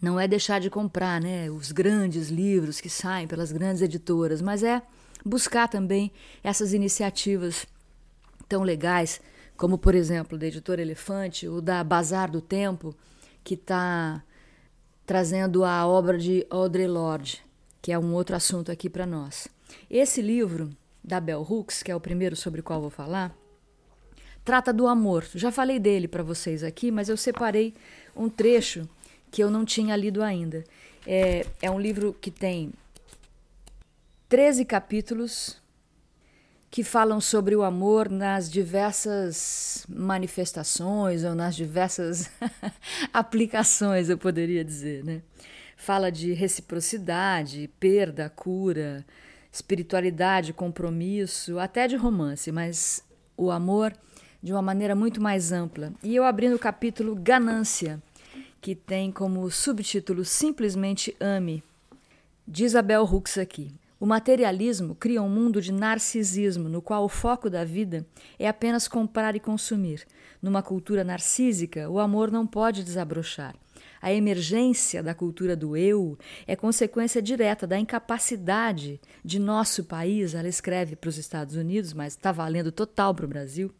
Não 0.00 0.20
é 0.20 0.28
deixar 0.28 0.60
de 0.60 0.70
comprar 0.70 1.20
né, 1.20 1.50
os 1.50 1.72
grandes 1.72 2.28
livros 2.28 2.80
que 2.80 2.88
saem 2.88 3.26
pelas 3.26 3.50
grandes 3.50 3.82
editoras, 3.82 4.40
mas 4.40 4.62
é 4.62 4.80
buscar 5.24 5.66
também 5.66 6.12
essas 6.44 6.72
iniciativas 6.72 7.66
tão 8.48 8.62
legais 8.62 9.20
como 9.56 9.76
por 9.76 9.94
exemplo 9.94 10.38
da 10.38 10.46
editora 10.46 10.82
Elefante, 10.82 11.48
o 11.48 11.60
da 11.60 11.82
Bazar 11.82 12.30
do 12.30 12.40
Tempo, 12.40 12.94
que 13.42 13.54
está 13.54 14.22
trazendo 15.06 15.64
a 15.64 15.86
obra 15.86 16.18
de 16.18 16.46
Audre 16.50 16.86
Lorde, 16.86 17.44
que 17.80 17.92
é 17.92 17.98
um 17.98 18.14
outro 18.14 18.36
assunto 18.36 18.70
aqui 18.70 18.88
para 18.88 19.06
nós. 19.06 19.48
Esse 19.90 20.20
livro 20.20 20.70
da 21.02 21.20
Bell 21.20 21.42
Hooks, 21.42 21.82
que 21.82 21.90
é 21.90 21.96
o 21.96 22.00
primeiro 22.00 22.34
sobre 22.34 22.60
o 22.60 22.62
qual 22.64 22.80
vou 22.80 22.90
falar, 22.90 23.36
trata 24.44 24.72
do 24.72 24.86
amor. 24.86 25.24
Já 25.34 25.50
falei 25.50 25.78
dele 25.78 26.08
para 26.08 26.22
vocês 26.22 26.62
aqui, 26.62 26.90
mas 26.90 27.08
eu 27.08 27.16
separei 27.16 27.74
um 28.16 28.28
trecho 28.28 28.88
que 29.30 29.42
eu 29.42 29.50
não 29.50 29.64
tinha 29.64 29.96
lido 29.96 30.22
ainda. 30.22 30.64
É, 31.06 31.46
é 31.60 31.70
um 31.70 31.78
livro 31.78 32.16
que 32.20 32.30
tem 32.30 32.72
13 34.28 34.64
capítulos 34.64 35.62
que 36.70 36.82
falam 36.82 37.20
sobre 37.20 37.54
o 37.54 37.62
amor 37.62 38.08
nas 38.08 38.50
diversas 38.50 39.86
manifestações 39.88 41.22
ou 41.22 41.32
nas 41.32 41.54
diversas 41.54 42.28
aplicações, 43.14 44.08
eu 44.08 44.18
poderia 44.18 44.64
dizer, 44.64 45.04
né? 45.04 45.22
Fala 45.76 46.10
de 46.10 46.32
reciprocidade, 46.32 47.70
perda, 47.78 48.28
cura, 48.28 49.06
espiritualidade, 49.54 50.52
compromisso, 50.52 51.60
até 51.60 51.86
de 51.86 51.94
romance, 51.94 52.50
mas 52.50 53.04
o 53.36 53.52
amor 53.52 53.92
de 54.42 54.52
uma 54.52 54.60
maneira 54.60 54.96
muito 54.96 55.22
mais 55.22 55.52
ampla. 55.52 55.92
E 56.02 56.16
eu 56.16 56.24
abri 56.24 56.48
no 56.48 56.58
capítulo 56.58 57.14
Ganância, 57.14 58.02
que 58.60 58.74
tem 58.74 59.12
como 59.12 59.48
subtítulo 59.52 60.24
Simplesmente 60.24 61.16
Ame. 61.20 61.62
Diz 62.46 62.74
Abel 62.74 63.04
Hooks 63.04 63.38
aqui: 63.38 63.72
o 64.00 64.06
materialismo 64.06 64.96
cria 64.96 65.22
um 65.22 65.28
mundo 65.28 65.62
de 65.62 65.72
narcisismo, 65.72 66.68
no 66.68 66.82
qual 66.82 67.04
o 67.04 67.08
foco 67.08 67.48
da 67.48 67.64
vida 67.64 68.04
é 68.36 68.48
apenas 68.48 68.88
comprar 68.88 69.36
e 69.36 69.40
consumir. 69.40 70.04
Numa 70.42 70.64
cultura 70.64 71.04
narcísica, 71.04 71.88
o 71.88 72.00
amor 72.00 72.28
não 72.28 72.44
pode 72.44 72.82
desabrochar. 72.82 73.54
A 74.04 74.12
emergência 74.12 75.02
da 75.02 75.14
cultura 75.14 75.56
do 75.56 75.74
eu 75.74 76.18
é 76.46 76.54
consequência 76.54 77.22
direta 77.22 77.66
da 77.66 77.78
incapacidade 77.78 79.00
de 79.24 79.38
nosso 79.38 79.82
país, 79.82 80.34
ela 80.34 80.46
escreve 80.46 80.94
para 80.94 81.08
os 81.08 81.16
Estados 81.16 81.56
Unidos, 81.56 81.94
mas 81.94 82.12
está 82.12 82.30
valendo 82.30 82.70
total 82.70 83.14
para 83.14 83.24
o 83.24 83.28
Brasil, 83.28 83.72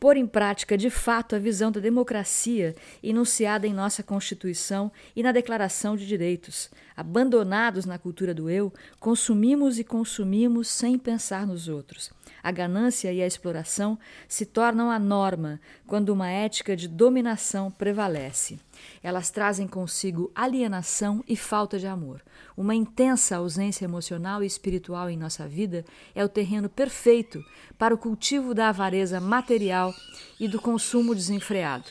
pôr 0.00 0.16
em 0.16 0.26
prática 0.26 0.76
de 0.76 0.90
fato 0.90 1.36
a 1.36 1.38
visão 1.38 1.70
da 1.70 1.78
democracia 1.78 2.74
enunciada 3.00 3.64
em 3.64 3.72
nossa 3.72 4.02
Constituição 4.02 4.90
e 5.14 5.22
na 5.22 5.30
Declaração 5.30 5.96
de 5.96 6.08
Direitos. 6.08 6.68
Abandonados 6.96 7.86
na 7.86 8.00
cultura 8.00 8.34
do 8.34 8.50
eu, 8.50 8.72
consumimos 8.98 9.78
e 9.78 9.84
consumimos 9.84 10.66
sem 10.66 10.98
pensar 10.98 11.46
nos 11.46 11.68
outros. 11.68 12.10
A 12.42 12.50
ganância 12.50 13.12
e 13.12 13.22
a 13.22 13.26
exploração 13.28 13.96
se 14.26 14.44
tornam 14.44 14.90
a 14.90 14.98
norma 14.98 15.60
quando 15.86 16.08
uma 16.08 16.28
ética 16.28 16.74
de 16.74 16.88
dominação 16.88 17.70
prevalece. 17.70 18.58
Elas 19.02 19.30
trazem 19.30 19.66
consigo 19.66 20.30
alienação 20.34 21.22
e 21.26 21.36
falta 21.36 21.78
de 21.78 21.86
amor. 21.86 22.22
Uma 22.56 22.74
intensa 22.74 23.36
ausência 23.36 23.84
emocional 23.84 24.42
e 24.42 24.46
espiritual 24.46 25.10
em 25.10 25.16
nossa 25.16 25.46
vida 25.46 25.84
é 26.14 26.24
o 26.24 26.28
terreno 26.28 26.68
perfeito 26.68 27.44
para 27.78 27.94
o 27.94 27.98
cultivo 27.98 28.54
da 28.54 28.68
avareza 28.68 29.20
material 29.20 29.94
e 30.38 30.48
do 30.48 30.60
consumo 30.60 31.14
desenfreado. 31.14 31.90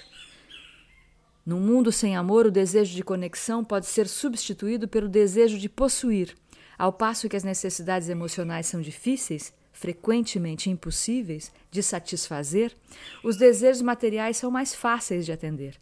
Num 1.46 1.60
mundo 1.60 1.92
sem 1.92 2.16
amor, 2.16 2.46
o 2.46 2.52
desejo 2.52 2.96
de 2.96 3.04
conexão 3.04 3.64
pode 3.64 3.88
ser 3.88 4.08
substituído 4.08 4.88
pelo 4.88 5.10
desejo 5.10 5.58
de 5.58 5.68
possuir. 5.68 6.36
Ao 6.78 6.94
passo 6.94 7.28
que 7.28 7.36
as 7.36 7.44
necessidades 7.44 8.10
emocionais 8.10 8.68
são 8.68 8.80
difíceis, 8.80 9.54
frequentemente 9.72 10.70
impossíveis, 10.70 11.52
de 11.72 11.82
satisfazer, 11.82 12.76
os 13.24 13.38
desejos 13.38 13.82
materiais 13.82 14.38
são 14.38 14.52
mais 14.52 14.76
fáceis 14.76 15.26
de 15.26 15.32
atender. 15.32 15.80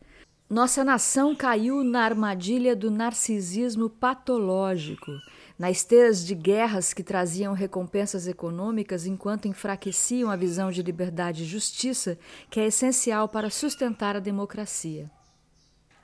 Nossa 0.50 0.84
nação 0.84 1.36
caiu 1.36 1.84
na 1.84 2.01
armadilha 2.01 2.75
do 2.75 2.89
narcisismo 2.89 3.88
patológico, 3.88 5.12
nas 5.60 5.77
esteiras 5.77 6.25
de 6.25 6.34
guerras 6.34 6.91
que 6.91 7.03
traziam 7.03 7.53
recompensas 7.53 8.27
econômicas 8.27 9.06
enquanto 9.06 9.48
enfraqueciam 9.48 10.32
a 10.32 10.36
visão 10.36 10.72
de 10.72 10.82
liberdade 10.82 11.44
e 11.44 11.46
justiça 11.46 12.18
que 12.50 12.60
é 12.60 12.65
essencial 12.65 13.29
para 13.29 13.51
sustentar 13.51 14.15
a 14.15 14.20
democracia. 14.20 15.12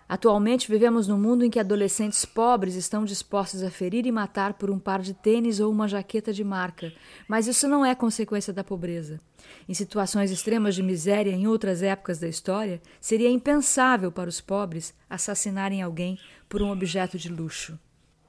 Atualmente 0.08 0.70
vivemos 0.70 1.08
num 1.08 1.18
mundo 1.18 1.44
em 1.44 1.50
que 1.50 1.60
adolescentes 1.60 2.26
pobres 2.26 2.76
estão 2.76 3.04
dispostos 3.04 3.64
a 3.64 3.72
ferir 3.72 4.06
e 4.06 4.12
matar 4.12 4.54
por 4.54 4.70
um 4.70 4.78
par 4.78 5.02
de 5.02 5.16
tênis 5.16 5.60
ou 5.60 5.72
uma 5.72 5.88
jaqueta 5.88 6.32
de 6.32 6.44
marca, 6.44 6.94
mas 7.28 7.48
isso 7.48 7.68
não 7.68 7.84
é 7.84 7.96
consequência 7.96 8.54
da 8.54 8.64
pobreza. 8.64 9.20
Em 9.68 9.74
situações 9.74 10.30
extremas 10.30 10.76
de 10.76 10.84
miséria 10.84 11.32
em 11.32 11.48
outras 11.48 11.82
épocas 11.82 12.20
da 12.20 12.28
história, 12.28 12.80
seria 13.02 13.32
impensável 13.32 14.12
para 14.12 14.30
os 14.30 14.40
pobres 14.40 14.94
assassinarem 15.10 15.82
alguém 15.82 16.20
por 16.48 16.62
um 16.62 16.70
objeto 16.70 17.18
de 17.18 17.30
luxo. 17.30 17.78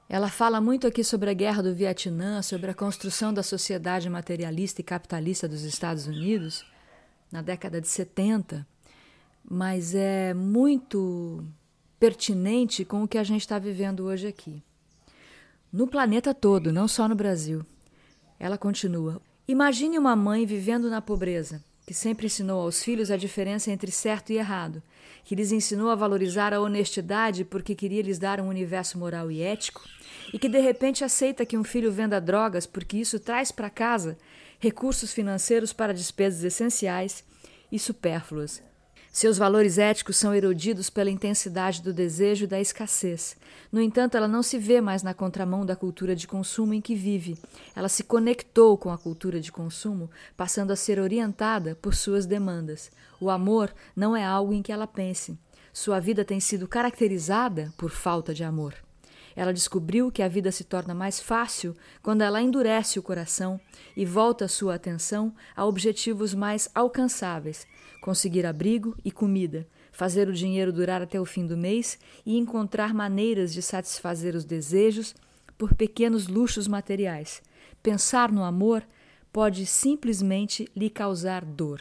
Ela 0.09 0.29
fala 0.29 0.59
muito 0.59 0.87
aqui 0.87 1.03
sobre 1.03 1.29
a 1.29 1.33
guerra 1.33 1.61
do 1.61 1.75
Vietnã, 1.75 2.41
sobre 2.41 2.71
a 2.71 2.73
construção 2.73 3.31
da 3.31 3.43
sociedade 3.43 4.09
materialista 4.09 4.81
e 4.81 4.83
capitalista 4.83 5.47
dos 5.47 5.63
Estados 5.63 6.07
Unidos 6.07 6.65
na 7.31 7.41
década 7.41 7.79
de 7.81 7.87
70, 7.87 8.65
mas 9.43 9.93
é 9.93 10.33
muito 10.33 11.43
pertinente 11.99 12.85
com 12.85 13.03
o 13.03 13.07
que 13.07 13.17
a 13.17 13.23
gente 13.23 13.41
está 13.41 13.57
vivendo 13.57 14.05
hoje 14.05 14.27
aqui. 14.27 14.63
No 15.71 15.87
planeta 15.87 16.33
todo, 16.33 16.71
não 16.71 16.87
só 16.87 17.07
no 17.07 17.15
Brasil. 17.15 17.65
Ela 18.39 18.57
continua: 18.57 19.21
Imagine 19.47 19.97
uma 19.97 20.15
mãe 20.15 20.45
vivendo 20.45 20.89
na 20.89 21.01
pobreza, 21.01 21.63
que 21.85 21.93
sempre 21.93 22.27
ensinou 22.27 22.61
aos 22.61 22.83
filhos 22.83 23.09
a 23.09 23.17
diferença 23.17 23.71
entre 23.71 23.91
certo 23.91 24.31
e 24.31 24.37
errado, 24.37 24.81
que 25.23 25.35
lhes 25.35 25.51
ensinou 25.51 25.89
a 25.89 25.95
valorizar 25.95 26.53
a 26.53 26.61
honestidade 26.61 27.45
porque 27.45 27.75
queria 27.75 28.01
lhes 28.01 28.19
dar 28.19 28.39
um 28.39 28.47
universo 28.47 28.97
moral 28.97 29.31
e 29.31 29.41
ético, 29.41 29.81
e 30.33 30.37
que 30.37 30.49
de 30.49 30.59
repente 30.59 31.03
aceita 31.03 31.45
que 31.45 31.57
um 31.57 31.63
filho 31.63 31.91
venda 31.91 32.19
drogas 32.19 32.65
porque 32.65 32.97
isso 32.97 33.19
traz 33.19 33.51
para 33.51 33.69
casa 33.69 34.17
recursos 34.59 35.13
financeiros 35.13 35.71
para 35.71 35.93
despesas 35.93 36.43
essenciais 36.43 37.23
e 37.71 37.77
supérfluas, 37.77 38.61
seus 39.17 39.35
valores 39.35 39.79
éticos 39.79 40.15
são 40.15 40.31
erodidos 40.31 40.91
pela 40.91 41.09
intensidade 41.09 41.81
do 41.81 41.91
desejo 41.91 42.43
e 42.43 42.47
da 42.47 42.61
escassez. 42.61 43.35
No 43.71 43.81
entanto, 43.81 44.15
ela 44.15 44.27
não 44.27 44.43
se 44.43 44.59
vê 44.59 44.79
mais 44.79 45.01
na 45.01 45.11
contramão 45.11 45.65
da 45.65 45.75
cultura 45.75 46.15
de 46.15 46.27
consumo 46.27 46.75
em 46.75 46.79
que 46.79 46.93
vive. 46.93 47.35
Ela 47.75 47.89
se 47.89 48.03
conectou 48.03 48.77
com 48.77 48.91
a 48.91 48.97
cultura 48.97 49.39
de 49.39 49.51
consumo, 49.51 50.07
passando 50.37 50.69
a 50.69 50.75
ser 50.75 50.99
orientada 50.99 51.75
por 51.81 51.95
suas 51.95 52.27
demandas. 52.27 52.91
O 53.19 53.31
amor 53.31 53.73
não 53.95 54.15
é 54.15 54.23
algo 54.23 54.53
em 54.53 54.61
que 54.61 54.71
ela 54.71 54.85
pense. 54.85 55.35
Sua 55.73 55.99
vida 55.99 56.23
tem 56.23 56.39
sido 56.39 56.67
caracterizada 56.67 57.73
por 57.75 57.89
falta 57.89 58.35
de 58.35 58.43
amor. 58.43 58.75
Ela 59.37 59.53
descobriu 59.53 60.11
que 60.11 60.23
a 60.23 60.27
vida 60.27 60.51
se 60.51 60.63
torna 60.63 60.95
mais 60.95 61.19
fácil 61.19 61.75
quando 62.01 62.23
ela 62.23 62.41
endurece 62.41 62.97
o 62.97 63.03
coração 63.03 63.61
e 63.95 64.03
volta 64.03 64.47
sua 64.47 64.73
atenção 64.73 65.31
a 65.55 65.63
objetivos 65.63 66.33
mais 66.33 66.67
alcançáveis, 66.73 67.67
conseguir 68.01 68.47
abrigo 68.47 68.97
e 69.05 69.11
comida, 69.11 69.67
fazer 69.91 70.27
o 70.27 70.33
dinheiro 70.33 70.73
durar 70.73 71.03
até 71.03 71.21
o 71.21 71.25
fim 71.25 71.45
do 71.45 71.55
mês 71.55 71.99
e 72.25 72.35
encontrar 72.35 72.95
maneiras 72.95 73.53
de 73.53 73.61
satisfazer 73.61 74.35
os 74.35 74.43
desejos 74.43 75.13
por 75.55 75.75
pequenos 75.75 76.27
luxos 76.27 76.67
materiais. 76.67 77.43
Pensar 77.83 78.31
no 78.31 78.43
amor 78.43 78.83
pode 79.31 79.67
simplesmente 79.67 80.67
lhe 80.75 80.89
causar 80.89 81.45
dor. 81.45 81.79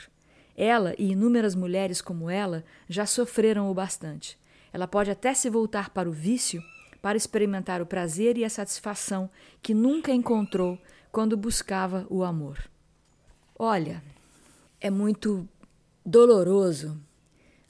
Ela 0.55 0.95
e 0.99 1.13
inúmeras 1.13 1.55
mulheres 1.55 2.03
como 2.03 2.29
ela 2.29 2.63
já 2.87 3.07
sofreram 3.07 3.71
o 3.71 3.75
bastante. 3.75 4.39
Ela 4.75 4.87
pode 4.87 5.11
até 5.11 5.33
se 5.33 5.49
voltar 5.49 5.89
para 5.89 6.07
o 6.07 6.13
vício 6.13 6.63
para 7.07 7.17
experimentar 7.17 7.81
o 7.81 7.87
prazer 7.87 8.37
e 8.37 8.45
a 8.45 8.51
satisfação 8.51 9.31
que 9.63 9.73
nunca 9.73 10.11
encontrou 10.11 10.77
quando 11.13 11.37
buscava 11.37 12.05
o 12.11 12.25
amor. 12.25 12.59
Olha, 13.57 14.03
é 14.81 14.91
muito 14.91 15.49
doloroso 16.05 17.01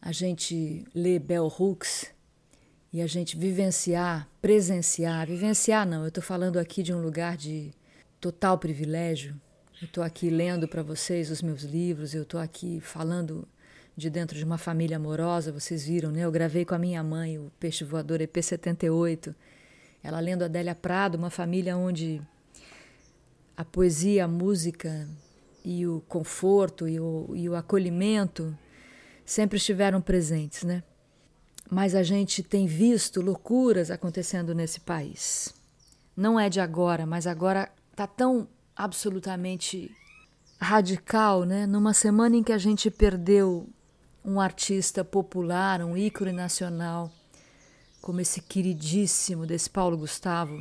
a 0.00 0.10
gente 0.10 0.86
ler 0.94 1.18
Bell 1.18 1.52
Hooks 1.54 2.10
e 2.90 3.02
a 3.02 3.06
gente 3.06 3.36
vivenciar, 3.36 4.26
presenciar, 4.40 5.26
vivenciar 5.26 5.86
não, 5.86 6.00
eu 6.00 6.08
estou 6.08 6.24
falando 6.24 6.58
aqui 6.58 6.82
de 6.82 6.94
um 6.94 7.02
lugar 7.02 7.36
de 7.36 7.74
total 8.18 8.56
privilégio. 8.56 9.38
Eu 9.82 9.84
estou 9.84 10.02
aqui 10.02 10.30
lendo 10.30 10.66
para 10.66 10.82
vocês 10.82 11.30
os 11.30 11.42
meus 11.42 11.60
livros, 11.62 12.14
eu 12.14 12.22
estou 12.22 12.40
aqui 12.40 12.80
falando 12.80 13.46
de 13.96 14.10
dentro 14.10 14.36
de 14.36 14.44
uma 14.44 14.58
família 14.58 14.98
amorosa, 14.98 15.50
vocês 15.50 15.86
viram, 15.86 16.10
né? 16.10 16.20
Eu 16.20 16.30
gravei 16.30 16.66
com 16.66 16.74
a 16.74 16.78
minha 16.78 17.02
mãe 17.02 17.38
o 17.38 17.50
Peixe 17.58 17.82
Voador 17.82 18.18
EP78. 18.18 19.34
Ela 20.02 20.20
lendo 20.20 20.44
Adélia 20.44 20.74
Prado, 20.74 21.16
uma 21.16 21.30
família 21.30 21.76
onde 21.76 22.20
a 23.56 23.64
poesia, 23.64 24.26
a 24.26 24.28
música 24.28 25.08
e 25.64 25.86
o 25.86 26.02
conforto 26.06 26.86
e 26.86 27.00
o, 27.00 27.32
e 27.34 27.48
o 27.48 27.56
acolhimento 27.56 28.56
sempre 29.24 29.56
estiveram 29.56 30.00
presentes, 30.02 30.62
né? 30.62 30.82
Mas 31.70 31.94
a 31.94 32.02
gente 32.02 32.42
tem 32.42 32.66
visto 32.66 33.22
loucuras 33.22 33.90
acontecendo 33.90 34.54
nesse 34.54 34.78
país. 34.80 35.54
Não 36.14 36.38
é 36.38 36.50
de 36.50 36.60
agora, 36.60 37.06
mas 37.06 37.26
agora 37.26 37.72
está 37.90 38.06
tão 38.06 38.46
absolutamente 38.76 39.90
radical, 40.60 41.44
né? 41.44 41.66
Numa 41.66 41.94
semana 41.94 42.36
em 42.36 42.42
que 42.42 42.52
a 42.52 42.58
gente 42.58 42.90
perdeu 42.90 43.68
um 44.26 44.40
artista 44.40 45.04
popular, 45.04 45.80
um 45.84 45.96
ícone 45.96 46.32
nacional, 46.32 47.12
como 48.02 48.20
esse 48.20 48.42
queridíssimo 48.42 49.46
desse 49.46 49.70
Paulo 49.70 49.96
Gustavo, 49.96 50.58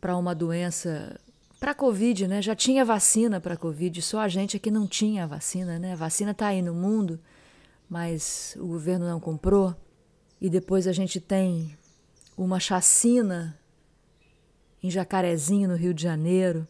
para 0.00 0.16
uma 0.16 0.34
doença, 0.34 1.20
para 1.60 1.70
a 1.70 1.74
Covid, 1.74 2.26
né? 2.26 2.42
Já 2.42 2.56
tinha 2.56 2.84
vacina 2.84 3.40
para 3.40 3.54
a 3.54 3.56
Covid, 3.56 4.02
só 4.02 4.18
a 4.18 4.28
gente 4.28 4.56
aqui 4.56 4.72
não 4.72 4.88
tinha 4.88 5.24
vacina, 5.24 5.78
né? 5.78 5.92
A 5.92 5.96
vacina 5.96 6.32
está 6.32 6.48
aí 6.48 6.60
no 6.60 6.74
mundo, 6.74 7.20
mas 7.88 8.56
o 8.58 8.66
governo 8.66 9.06
não 9.06 9.20
comprou. 9.20 9.74
E 10.40 10.50
depois 10.50 10.88
a 10.88 10.92
gente 10.92 11.20
tem 11.20 11.78
uma 12.36 12.58
chacina 12.58 13.56
em 14.82 14.90
Jacarezinho, 14.90 15.68
no 15.68 15.76
Rio 15.76 15.94
de 15.94 16.02
Janeiro. 16.02 16.66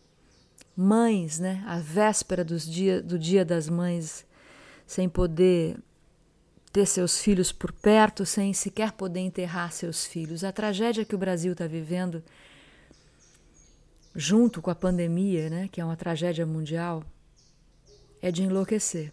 Mães, 0.77 1.38
né? 1.38 1.64
A 1.67 1.79
véspera 1.79 2.45
dos 2.45 2.67
dia, 2.67 3.03
do 3.03 3.19
Dia 3.19 3.45
das 3.45 3.71
Mães, 3.71 4.27
sem 4.87 5.09
poder 5.09 5.79
ter 6.75 6.87
seus 6.87 7.21
filhos 7.21 7.53
por 7.53 7.71
perto 7.71 8.27
sem 8.27 8.53
sequer 8.53 8.91
poder 8.91 9.21
enterrar 9.21 9.71
seus 9.71 10.05
filhos. 10.05 10.43
A 10.43 10.51
tragédia 10.51 11.05
que 11.05 11.15
o 11.15 11.19
Brasil 11.19 11.53
está 11.53 11.69
vivendo, 11.69 12.21
junto 14.13 14.61
com 14.61 14.73
a 14.73 14.75
pandemia, 14.75 15.49
né, 15.49 15.69
que 15.71 15.81
é 15.81 15.85
uma 15.85 15.97
tragédia 15.97 16.45
mundial, 16.45 17.05
é 18.21 18.33
de 18.33 18.43
enlouquecer. 18.43 19.13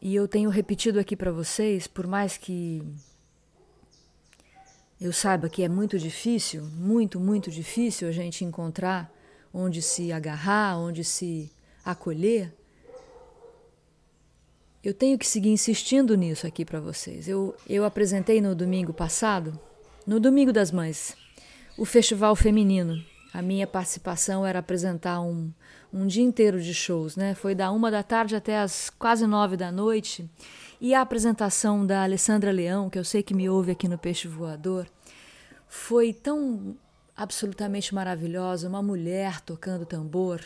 E 0.00 0.14
eu 0.14 0.26
tenho 0.26 0.48
repetido 0.48 0.98
aqui 0.98 1.14
para 1.14 1.30
vocês, 1.30 1.86
por 1.86 2.06
mais 2.06 2.38
que 2.38 2.82
eu 4.98 5.12
saiba 5.12 5.50
que 5.50 5.62
é 5.62 5.68
muito 5.68 5.98
difícil, 5.98 6.64
muito, 6.64 7.20
muito 7.20 7.50
difícil 7.50 8.08
a 8.08 8.12
gente 8.12 8.42
encontrar 8.42 9.12
onde 9.52 9.82
se 9.82 10.12
agarrar, 10.12 10.78
onde 10.78 11.04
se 11.04 11.52
acolher, 11.84 12.54
eu 14.84 14.92
tenho 14.92 15.16
que 15.16 15.26
seguir 15.26 15.50
insistindo 15.50 16.16
nisso 16.16 16.46
aqui 16.46 16.64
para 16.64 16.80
vocês. 16.80 17.28
Eu, 17.28 17.54
eu 17.68 17.84
apresentei 17.84 18.40
no 18.40 18.54
domingo 18.54 18.92
passado, 18.92 19.58
no 20.04 20.18
Domingo 20.18 20.52
das 20.52 20.72
Mães, 20.72 21.16
o 21.78 21.84
Festival 21.84 22.34
Feminino. 22.34 23.02
A 23.32 23.40
minha 23.40 23.66
participação 23.66 24.44
era 24.44 24.58
apresentar 24.58 25.20
um, 25.20 25.52
um 25.92 26.06
dia 26.06 26.24
inteiro 26.24 26.60
de 26.60 26.74
shows, 26.74 27.16
né? 27.16 27.34
Foi 27.34 27.54
da 27.54 27.70
uma 27.70 27.90
da 27.90 28.02
tarde 28.02 28.34
até 28.34 28.58
as 28.58 28.90
quase 28.90 29.26
nove 29.26 29.56
da 29.56 29.70
noite. 29.70 30.28
E 30.80 30.94
a 30.94 31.00
apresentação 31.00 31.86
da 31.86 32.02
Alessandra 32.02 32.50
Leão, 32.50 32.90
que 32.90 32.98
eu 32.98 33.04
sei 33.04 33.22
que 33.22 33.32
me 33.32 33.48
ouve 33.48 33.70
aqui 33.70 33.86
no 33.86 33.96
Peixe 33.96 34.26
Voador, 34.26 34.86
foi 35.68 36.12
tão 36.12 36.76
absolutamente 37.16 37.94
maravilhosa. 37.94 38.68
Uma 38.68 38.82
mulher 38.82 39.40
tocando 39.40 39.86
tambor, 39.86 40.40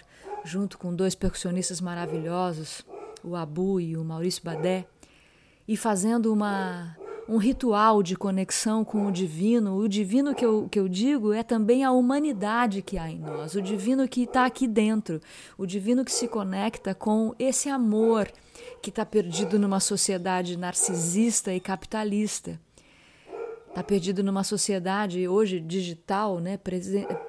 junto 0.44 0.76
com 0.76 0.94
dois 0.94 1.14
percussionistas 1.14 1.80
maravilhosos 1.80 2.84
o 3.26 3.34
Abu 3.34 3.80
e 3.80 3.96
o 3.96 4.04
Maurício 4.04 4.42
Badé, 4.44 4.86
e 5.66 5.76
fazendo 5.76 6.32
uma, 6.32 6.96
um 7.28 7.38
ritual 7.38 8.02
de 8.02 8.16
conexão 8.16 8.84
com 8.84 9.06
o 9.06 9.12
divino. 9.12 9.76
O 9.76 9.88
divino 9.88 10.34
que 10.34 10.44
eu, 10.44 10.68
que 10.68 10.78
eu 10.78 10.88
digo 10.88 11.32
é 11.32 11.42
também 11.42 11.84
a 11.84 11.90
humanidade 11.90 12.82
que 12.82 12.96
há 12.96 13.10
em 13.10 13.18
nós, 13.18 13.54
o 13.54 13.62
divino 13.62 14.06
que 14.06 14.22
está 14.22 14.46
aqui 14.46 14.68
dentro, 14.68 15.20
o 15.58 15.66
divino 15.66 16.04
que 16.04 16.12
se 16.12 16.28
conecta 16.28 16.94
com 16.94 17.34
esse 17.38 17.68
amor 17.68 18.30
que 18.80 18.90
está 18.90 19.04
perdido 19.04 19.58
numa 19.58 19.80
sociedade 19.80 20.56
narcisista 20.56 21.52
e 21.52 21.60
capitalista. 21.60 22.60
Está 23.68 23.82
perdido 23.82 24.22
numa 24.22 24.42
sociedade 24.42 25.28
hoje 25.28 25.60
digital, 25.60 26.40
né, 26.40 26.58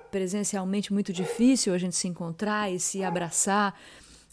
presencialmente 0.10 0.94
muito 0.94 1.12
difícil 1.12 1.74
a 1.74 1.78
gente 1.78 1.96
se 1.96 2.08
encontrar 2.08 2.72
e 2.72 2.80
se 2.80 3.04
abraçar 3.04 3.78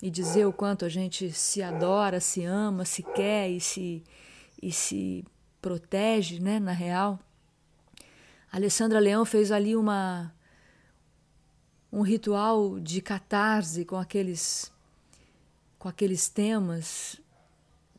e 0.05 0.11
dizer 0.11 0.45
o 0.45 0.53
quanto 0.53 0.85
a 0.85 0.89
gente 0.91 1.33
se 1.33 1.63
adora, 1.63 2.21
se 2.21 2.45
ama, 2.45 2.85
se 2.85 3.03
quer 3.03 3.49
e 3.49 3.59
se, 3.59 4.05
e 4.63 4.71
se 4.71 5.25
protege, 5.63 6.39
né, 6.39 6.61
na 6.61 6.73
real. 6.73 7.19
A 8.53 8.57
Alessandra 8.59 8.99
Leão 8.99 9.25
fez 9.25 9.51
ali 9.51 9.75
uma 9.75 10.31
um 11.91 12.03
ritual 12.03 12.79
de 12.79 13.01
catarse 13.01 13.83
com 13.87 13.97
aqueles 13.97 14.71
com 15.79 15.89
aqueles 15.89 16.29
temas 16.29 17.19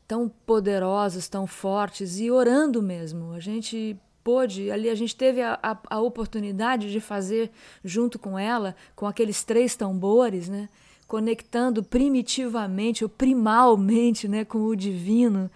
tão 0.06 0.28
poderosos, 0.28 1.28
tão 1.28 1.44
fortes 1.44 2.20
e 2.20 2.30
orando 2.30 2.80
mesmo. 2.80 3.32
A 3.32 3.40
gente 3.40 3.98
pôde, 4.22 4.70
ali 4.70 4.88
a 4.88 4.94
gente 4.94 5.16
teve 5.16 5.42
a, 5.42 5.58
a, 5.60 5.76
a 5.90 6.00
oportunidade 6.00 6.92
de 6.92 7.00
fazer 7.00 7.50
junto 7.84 8.16
com 8.16 8.38
ela, 8.38 8.76
com 8.94 9.06
aqueles 9.08 9.42
três 9.42 9.74
tambores, 9.74 10.48
né? 10.48 10.68
Conectando 11.06 11.82
primitivamente 11.82 13.04
ou 13.04 13.10
primalmente 13.10 14.26
né, 14.26 14.44
com 14.44 14.58
o 14.58 14.76
divino, 14.76 15.50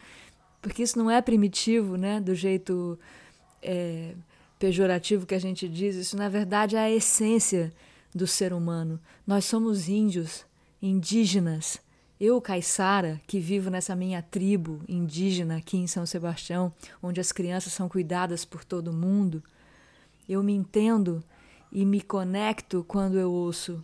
porque 0.63 0.83
isso 0.83 0.99
não 0.99 1.11
é 1.11 1.21
primitivo 1.21 1.97
né, 1.97 2.21
do 2.21 2.35
jeito 2.35 2.99
é, 3.63 4.15
pejorativo 4.59 5.27
que 5.27 5.35
a 5.35 5.39
gente 5.39 5.69
diz, 5.69 5.97
isso 5.97 6.17
na 6.17 6.29
verdade 6.29 6.77
é 6.77 6.81
a 6.81 6.91
essência 6.91 7.73
do 8.15 8.27
ser 8.27 8.53
humano. 8.53 9.01
Nós 9.27 9.45
somos 9.45 9.89
índios, 9.89 10.45
indígenas. 10.81 11.81
Eu, 12.21 12.41
Caiçara, 12.41 13.21
que 13.27 13.41
vivo 13.41 13.71
nessa 13.71 13.97
minha 13.97 14.21
tribo 14.21 14.83
indígena 14.87 15.57
aqui 15.57 15.79
em 15.79 15.87
São 15.87 16.05
Sebastião, 16.05 16.73
onde 17.03 17.21
as 17.21 17.33
crianças 17.33 17.73
são 17.73 17.89
cuidadas 17.89 18.45
por 18.45 18.63
todo 18.63 18.93
mundo, 18.93 19.43
eu 20.29 20.43
me 20.43 20.53
entendo 20.53 21.25
e 21.73 21.85
me 21.85 22.01
conecto 22.01 22.85
quando 22.87 23.19
eu 23.19 23.33
ouço 23.33 23.83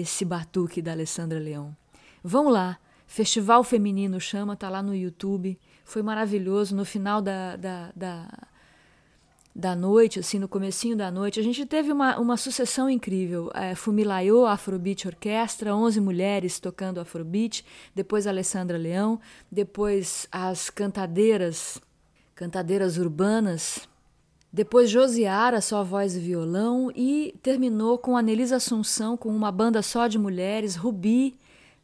esse 0.00 0.24
batuque 0.24 0.80
da 0.80 0.92
Alessandra 0.92 1.38
Leão. 1.38 1.76
Vão 2.22 2.48
lá, 2.48 2.78
Festival 3.06 3.62
Feminino 3.62 4.18
chama, 4.18 4.56
tá 4.56 4.70
lá 4.70 4.82
no 4.82 4.94
YouTube. 4.94 5.58
Foi 5.84 6.00
maravilhoso. 6.00 6.74
No 6.74 6.82
final 6.82 7.20
da, 7.20 7.56
da, 7.56 7.92
da, 7.94 8.28
da 9.54 9.76
noite, 9.76 10.20
assim, 10.20 10.38
no 10.38 10.48
comecinho 10.48 10.96
da 10.96 11.10
noite, 11.10 11.38
a 11.38 11.42
gente 11.42 11.66
teve 11.66 11.92
uma, 11.92 12.18
uma 12.18 12.38
sucessão 12.38 12.88
incrível. 12.88 13.50
É, 13.54 13.74
Fumilayô, 13.74 14.46
Afrobeat 14.46 15.06
Orquestra, 15.06 15.76
11 15.76 16.00
mulheres 16.00 16.58
tocando 16.58 17.00
Afrobeat, 17.00 17.62
depois 17.94 18.26
Alessandra 18.26 18.78
Leão, 18.78 19.20
depois 19.50 20.26
as 20.32 20.70
cantadeiras, 20.70 21.78
cantadeiras 22.34 22.96
urbanas, 22.96 23.86
depois 24.52 24.90
Josiara, 24.90 25.62
só 25.62 25.82
voz 25.82 26.14
e 26.14 26.20
violão, 26.20 26.92
e 26.94 27.34
terminou 27.42 27.96
com 27.96 28.16
Anelisa 28.16 28.56
Assunção, 28.56 29.16
com 29.16 29.30
uma 29.30 29.50
banda 29.50 29.80
só 29.80 30.06
de 30.06 30.18
mulheres, 30.18 30.76
Rubi, 30.76 31.34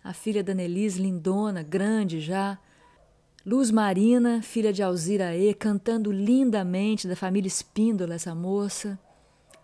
a 0.05 0.13
filha 0.13 0.45
da 0.45 0.53
Nelis, 0.53 0.97
lindona, 0.97 1.63
grande 1.63 2.21
já, 2.21 2.59
Luz 3.47 3.71
Marina, 3.71 4.43
filha 4.43 4.71
de 4.71 4.83
Alzira 4.83 5.35
E, 5.35 5.55
cantando 5.55 6.13
lindamente, 6.13 7.09
da 7.09 7.17
família 7.17 7.49
Espíndola, 7.49 8.15
essa 8.15 8.35
moça. 8.35 8.99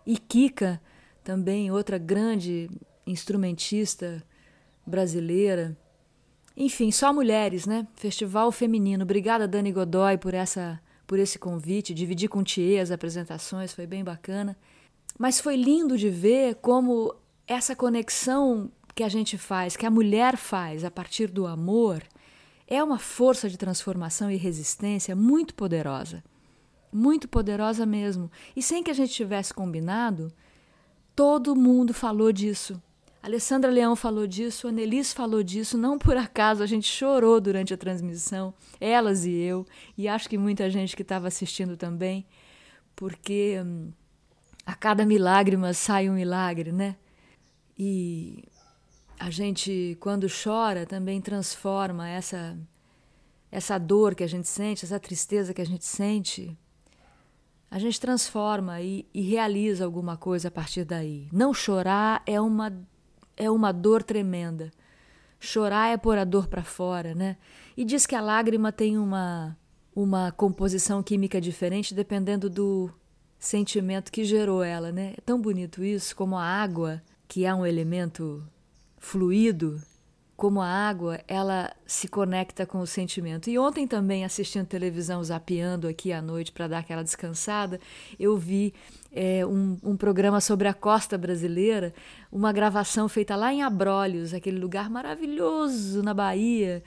E 0.03 0.17
Kika, 0.17 0.81
também 1.23 1.69
outra 1.69 1.99
grande 1.99 2.67
instrumentista 3.05 4.23
brasileira. 4.83 5.77
Enfim, 6.57 6.91
só 6.91 7.13
mulheres, 7.13 7.67
né? 7.67 7.87
Festival 7.93 8.51
feminino. 8.51 9.03
Obrigada, 9.03 9.47
Dani 9.47 9.71
Godoy, 9.71 10.17
por 10.17 10.33
essa 10.33 10.79
por 11.05 11.19
esse 11.19 11.37
convite. 11.39 11.93
Dividir 11.93 12.29
com 12.29 12.43
Tia 12.43 12.81
as 12.81 12.91
apresentações, 12.91 13.73
foi 13.73 13.85
bem 13.85 14.03
bacana. 14.03 14.57
Mas 15.17 15.39
foi 15.39 15.55
lindo 15.55 15.97
de 15.97 16.09
ver 16.09 16.55
como 16.55 17.15
essa 17.47 17.75
conexão 17.75 18.71
que 18.93 19.03
a 19.03 19.09
gente 19.09 19.37
faz, 19.37 19.75
que 19.75 19.85
a 19.85 19.91
mulher 19.91 20.37
faz 20.37 20.83
a 20.83 20.91
partir 20.91 21.27
do 21.27 21.45
amor, 21.45 22.01
é 22.67 22.83
uma 22.83 22.97
força 22.97 23.49
de 23.49 23.57
transformação 23.57 24.31
e 24.31 24.37
resistência 24.37 25.15
muito 25.15 25.53
poderosa. 25.53 26.23
Muito 26.91 27.27
poderosa 27.27 27.85
mesmo. 27.85 28.31
E 28.55 28.61
sem 28.61 28.81
que 28.81 28.89
a 28.89 28.93
gente 28.93 29.13
tivesse 29.13 29.53
combinado, 29.53 30.31
todo 31.15 31.55
mundo 31.55 31.93
falou 31.93 32.31
disso. 32.31 32.81
Alessandra 33.25 33.71
Leão 33.71 33.95
falou 33.95 34.27
disso, 34.27 34.67
a 34.67 34.71
Nelis 34.71 35.11
falou 35.11 35.41
disso, 35.41 35.79
não 35.79 35.97
por 35.97 36.15
acaso 36.15 36.61
a 36.61 36.67
gente 36.67 36.87
chorou 36.87 37.41
durante 37.41 37.73
a 37.73 37.77
transmissão, 37.77 38.53
elas 38.79 39.25
e 39.25 39.31
eu, 39.31 39.65
e 39.97 40.07
acho 40.07 40.29
que 40.29 40.37
muita 40.37 40.69
gente 40.69 40.95
que 40.95 41.01
estava 41.01 41.27
assistindo 41.27 41.75
também, 41.75 42.23
porque 42.95 43.59
hum, 43.65 43.91
a 44.63 44.75
cada 44.75 45.03
milagre 45.07 45.57
sai 45.73 46.07
um 46.07 46.13
milagre, 46.13 46.71
né? 46.71 46.95
E 47.75 48.43
a 49.19 49.31
gente, 49.31 49.97
quando 49.99 50.27
chora, 50.29 50.85
também 50.85 51.19
transforma 51.19 52.07
essa, 52.07 52.55
essa 53.51 53.79
dor 53.79 54.13
que 54.13 54.23
a 54.23 54.29
gente 54.29 54.47
sente, 54.47 54.85
essa 54.85 54.99
tristeza 54.99 55.51
que 55.51 55.63
a 55.63 55.65
gente 55.65 55.83
sente, 55.83 56.55
a 57.71 57.79
gente 57.79 57.99
transforma 57.99 58.79
e, 58.81 59.03
e 59.11 59.21
realiza 59.21 59.83
alguma 59.83 60.15
coisa 60.15 60.49
a 60.49 60.51
partir 60.51 60.85
daí. 60.85 61.27
Não 61.33 61.55
chorar 61.55 62.21
é 62.27 62.39
uma, 62.39 62.71
é 63.37 63.49
uma 63.49 63.71
dor 63.71 64.03
tremenda. 64.03 64.71
Chorar 65.39 65.89
é 65.89 65.97
pôr 65.97 66.17
a 66.17 66.23
dor 66.23 66.47
para 66.47 66.63
fora, 66.63 67.13
né? 67.13 67.37
E 67.75 67.83
diz 67.83 68.05
que 68.05 68.15
a 68.15 68.21
lágrima 68.21 68.71
tem 68.71 68.97
uma, 68.97 69.57
uma 69.95 70.31
composição 70.31 71.03
química 71.03 71.39
diferente 71.39 71.93
dependendo 71.93 72.49
do 72.49 72.89
sentimento 73.37 74.11
que 74.11 74.23
gerou 74.23 74.63
ela, 74.63 74.91
né? 74.91 75.13
É 75.17 75.21
tão 75.21 75.39
bonito 75.39 75.83
isso, 75.83 76.15
como 76.15 76.35
a 76.35 76.43
água, 76.43 77.01
que 77.27 77.45
é 77.45 77.53
um 77.53 77.65
elemento 77.65 78.43
fluido, 78.97 79.81
como 80.35 80.61
a 80.61 80.67
água, 80.67 81.19
ela 81.27 81.73
se 81.85 82.07
conecta 82.07 82.65
com 82.65 82.79
o 82.79 82.87
sentimento. 82.87 83.49
E 83.49 83.57
ontem 83.57 83.87
também, 83.87 84.25
assistindo 84.25 84.65
televisão, 84.65 85.23
zapeando 85.23 85.87
aqui 85.87 86.11
à 86.11 86.21
noite 86.21 86.51
para 86.51 86.67
dar 86.67 86.79
aquela 86.79 87.03
descansada, 87.03 87.79
eu 88.19 88.35
vi 88.37 88.73
é, 89.15 89.45
um, 89.45 89.77
um, 89.81 89.95
programa 89.95 90.41
sobre 90.41 90.67
a 90.67 90.73
costa 90.73 91.17
brasileira, 91.17 91.93
uma 92.29 92.51
gravação 92.51 93.07
feita 93.07 93.33
lá 93.33 93.53
em 93.53 93.63
Abrolhos, 93.63 94.33
aquele 94.33 94.59
lugar 94.59 94.89
maravilhoso 94.89 96.03
na 96.03 96.13
Bahia, 96.13 96.83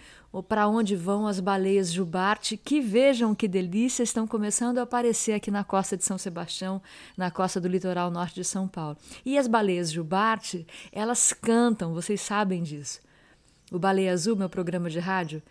para 0.47 0.69
onde 0.69 0.95
vão 0.95 1.27
as 1.27 1.41
baleias 1.41 1.91
jubarte, 1.91 2.59
que 2.59 2.83
vejam 2.83 3.35
que 3.35 3.49
delícia, 3.49 4.03
estão 4.03 4.27
começando 4.27 4.77
a 4.77 4.83
aparecer 4.83 5.33
aqui 5.33 5.51
na 5.51 5.65
costa 5.65 5.97
de 5.97 6.05
São 6.05 6.19
Sebastião, 6.19 6.83
na 7.17 7.31
costa 7.31 7.59
do 7.59 7.67
litoral 7.67 8.11
norte 8.11 8.35
de 8.35 8.45
São 8.45 8.69
Paulo. 8.69 8.99
E 9.25 9.39
as 9.39 9.49
baleias 9.49 9.91
jubarte, 9.91 10.67
elas 10.93 11.33
cantam, 11.33 11.95
vocês 11.95 12.21
sabem 12.21 12.63
disso. 12.63 13.01
O 13.73 13.79
Baleia 13.79 14.13
Azul, 14.13 14.37
meu 14.37 14.51
programa 14.51 14.91
de 14.91 14.99
rádio, 14.99 15.43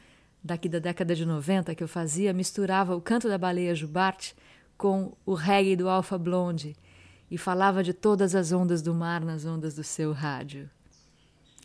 daqui 0.44 0.70
da 0.70 0.78
década 0.78 1.16
de 1.16 1.26
90 1.26 1.74
que 1.74 1.84
eu 1.84 1.88
fazia, 1.88 2.34
misturava 2.34 2.96
o 2.96 3.02
canto 3.02 3.28
da 3.28 3.38
baleia 3.38 3.74
jubarte 3.74 4.36
com 4.78 5.14
o 5.26 5.34
reggae 5.34 5.76
do 5.76 5.90
Alpha 5.90 6.18
Blonde 6.18 6.76
e 7.30 7.38
falava 7.38 7.84
de 7.84 7.94
todas 7.94 8.36
as 8.36 8.52
ondas 8.52 8.82
do 8.82 8.94
mar 8.94 9.22
nas 9.22 9.46
ondas 9.46 9.76
do 9.76 9.84
seu 9.84 10.14
rádio. 10.14 10.70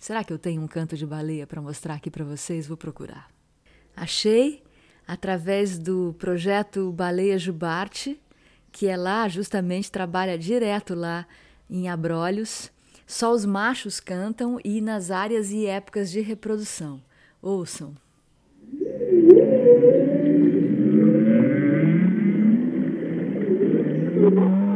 Será 0.01 0.25
que 0.25 0.33
eu 0.33 0.38
tenho 0.38 0.61
um 0.61 0.66
canto 0.66 0.96
de 0.96 1.07
baleia 1.07 1.46
para 1.46 1.61
mostrar 1.62 1.94
aqui 1.94 2.11
para 2.11 2.25
vocês? 2.25 2.66
Vou 2.66 2.77
procurar. 2.77 3.31
Achei 3.94 4.62
através 5.07 5.79
do 5.79 6.14
projeto 6.18 6.90
Baleia 6.92 7.38
Jubarte, 7.38 8.20
que 8.72 8.87
é 8.87 8.96
lá, 8.96 9.29
justamente 9.29 9.92
trabalha 9.92 10.38
direto 10.38 10.94
lá 10.94 11.27
em 11.68 11.88
Abrolhos. 11.88 12.70
Só 13.07 13.33
os 13.33 13.44
machos 13.44 14.01
cantam 14.01 14.59
e 14.64 14.81
nas 14.81 15.11
áreas 15.11 15.51
e 15.51 15.66
épocas 15.66 16.11
de 16.11 16.20
reprodução. 16.20 17.03
Ouçam. 17.40 17.94
Música 24.23 24.72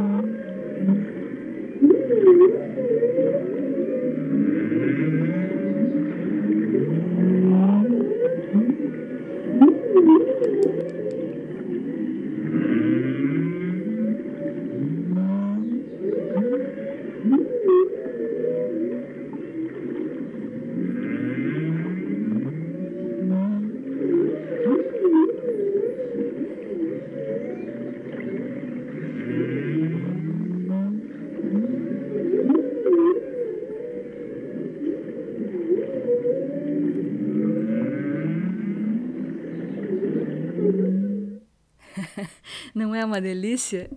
uma 43.04 43.20
delícia? 43.20 43.90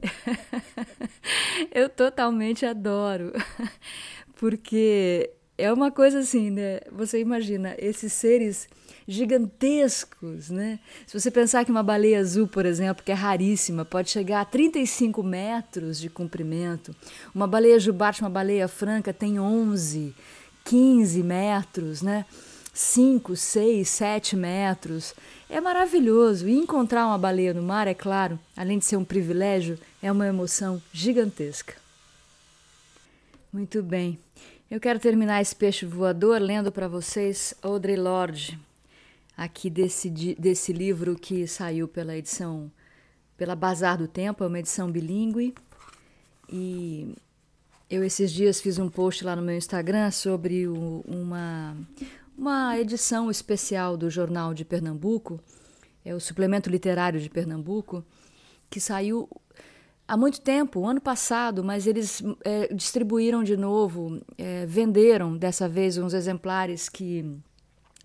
eu 1.74 1.90
totalmente 1.90 2.66
adoro, 2.66 3.34
porque 4.36 5.32
é 5.58 5.72
uma 5.72 5.92
coisa 5.92 6.20
assim, 6.20 6.50
né? 6.50 6.80
Você 6.92 7.20
imagina 7.20 7.76
esses 7.78 8.14
seres 8.14 8.68
gigantescos, 9.08 10.50
né? 10.50 10.80
Se 11.06 11.20
você 11.20 11.30
pensar 11.30 11.66
que 11.66 11.72
uma 11.72 11.84
baleia 11.84 12.20
azul, 12.20 12.48
por 12.48 12.66
exemplo, 12.66 13.04
que 13.04 13.12
é 13.12 13.16
raríssima, 13.16 13.84
pode 13.84 14.10
chegar 14.10 14.42
a 14.42 14.46
35 14.46 15.22
metros 15.24 16.00
de 16.00 16.10
comprimento, 16.10 16.96
uma 17.34 17.48
baleia 17.48 17.80
jubarte, 17.80 18.22
uma 18.22 18.30
baleia 18.30 18.68
franca, 18.68 19.12
tem 19.12 19.40
11, 19.40 20.16
15 20.64 21.24
metros, 21.24 22.02
né? 22.02 22.26
5, 22.80 23.36
6, 23.36 23.90
7 23.90 24.38
metros. 24.38 25.14
É 25.50 25.60
maravilhoso. 25.60 26.48
E 26.48 26.58
encontrar 26.58 27.06
uma 27.08 27.18
baleia 27.18 27.54
no 27.54 27.62
mar, 27.62 27.88
é 27.88 27.94
claro, 27.94 28.40
além 28.56 28.80
de 28.80 28.86
ser 28.86 28.96
um 28.96 29.04
privilégio, 29.04 29.78
é 30.02 30.10
uma 30.10 30.26
emoção 30.26 30.82
gigantesca. 30.94 31.76
Muito 33.52 33.84
bem. 33.84 34.18
Eu 34.72 34.80
quero 34.80 34.98
terminar 34.98 35.42
esse 35.42 35.54
peixe 35.54 35.86
voador 35.86 36.40
lendo 36.40 36.72
para 36.72 36.88
vocês 36.88 37.54
Audre 37.62 37.98
Lorde, 37.98 38.58
aqui 39.36 39.70
desse, 39.70 40.10
desse 40.40 40.72
livro 40.72 41.18
que 41.18 41.46
saiu 41.48 41.86
pela 41.86 42.16
edição 42.16 42.72
pela 43.36 43.58
Bazar 43.58 43.98
do 43.98 44.08
Tempo, 44.08 44.42
é 44.42 44.48
uma 44.48 44.60
edição 44.60 44.90
bilíngue. 44.90 45.54
E 46.48 47.14
eu 47.90 48.06
esses 48.06 48.32
dias 48.32 48.62
fiz 48.62 48.80
um 48.80 48.90
post 48.90 49.26
lá 49.26 49.36
no 49.36 49.42
meu 49.42 49.58
Instagram 49.58 50.12
sobre 50.12 50.66
o, 50.66 51.04
uma, 51.06 51.76
uma 52.40 52.80
edição 52.80 53.30
especial 53.30 53.98
do 53.98 54.10
Jornal 54.10 54.54
de 54.54 54.64
Pernambuco, 54.64 55.42
é 56.06 56.16
o 56.16 56.22
Suplemento 56.22 56.70
Literário 56.70 57.20
de 57.20 57.30
Pernambuco, 57.30 58.02
que 58.70 58.80
saiu 58.80 59.30
há 60.08 60.16
muito 60.16 60.40
tempo, 60.40 60.88
ano 60.88 61.02
passado, 61.02 61.62
mas 61.66 61.86
eles 61.86 62.24
é, 62.46 62.74
distribuíram 62.74 63.44
de 63.44 63.58
novo, 63.58 64.22
é, 64.38 64.66
venderam 64.66 65.36
dessa 65.36 65.68
vez 65.68 65.98
uns 65.98 66.14
exemplares 66.14 66.88
que 66.88 67.38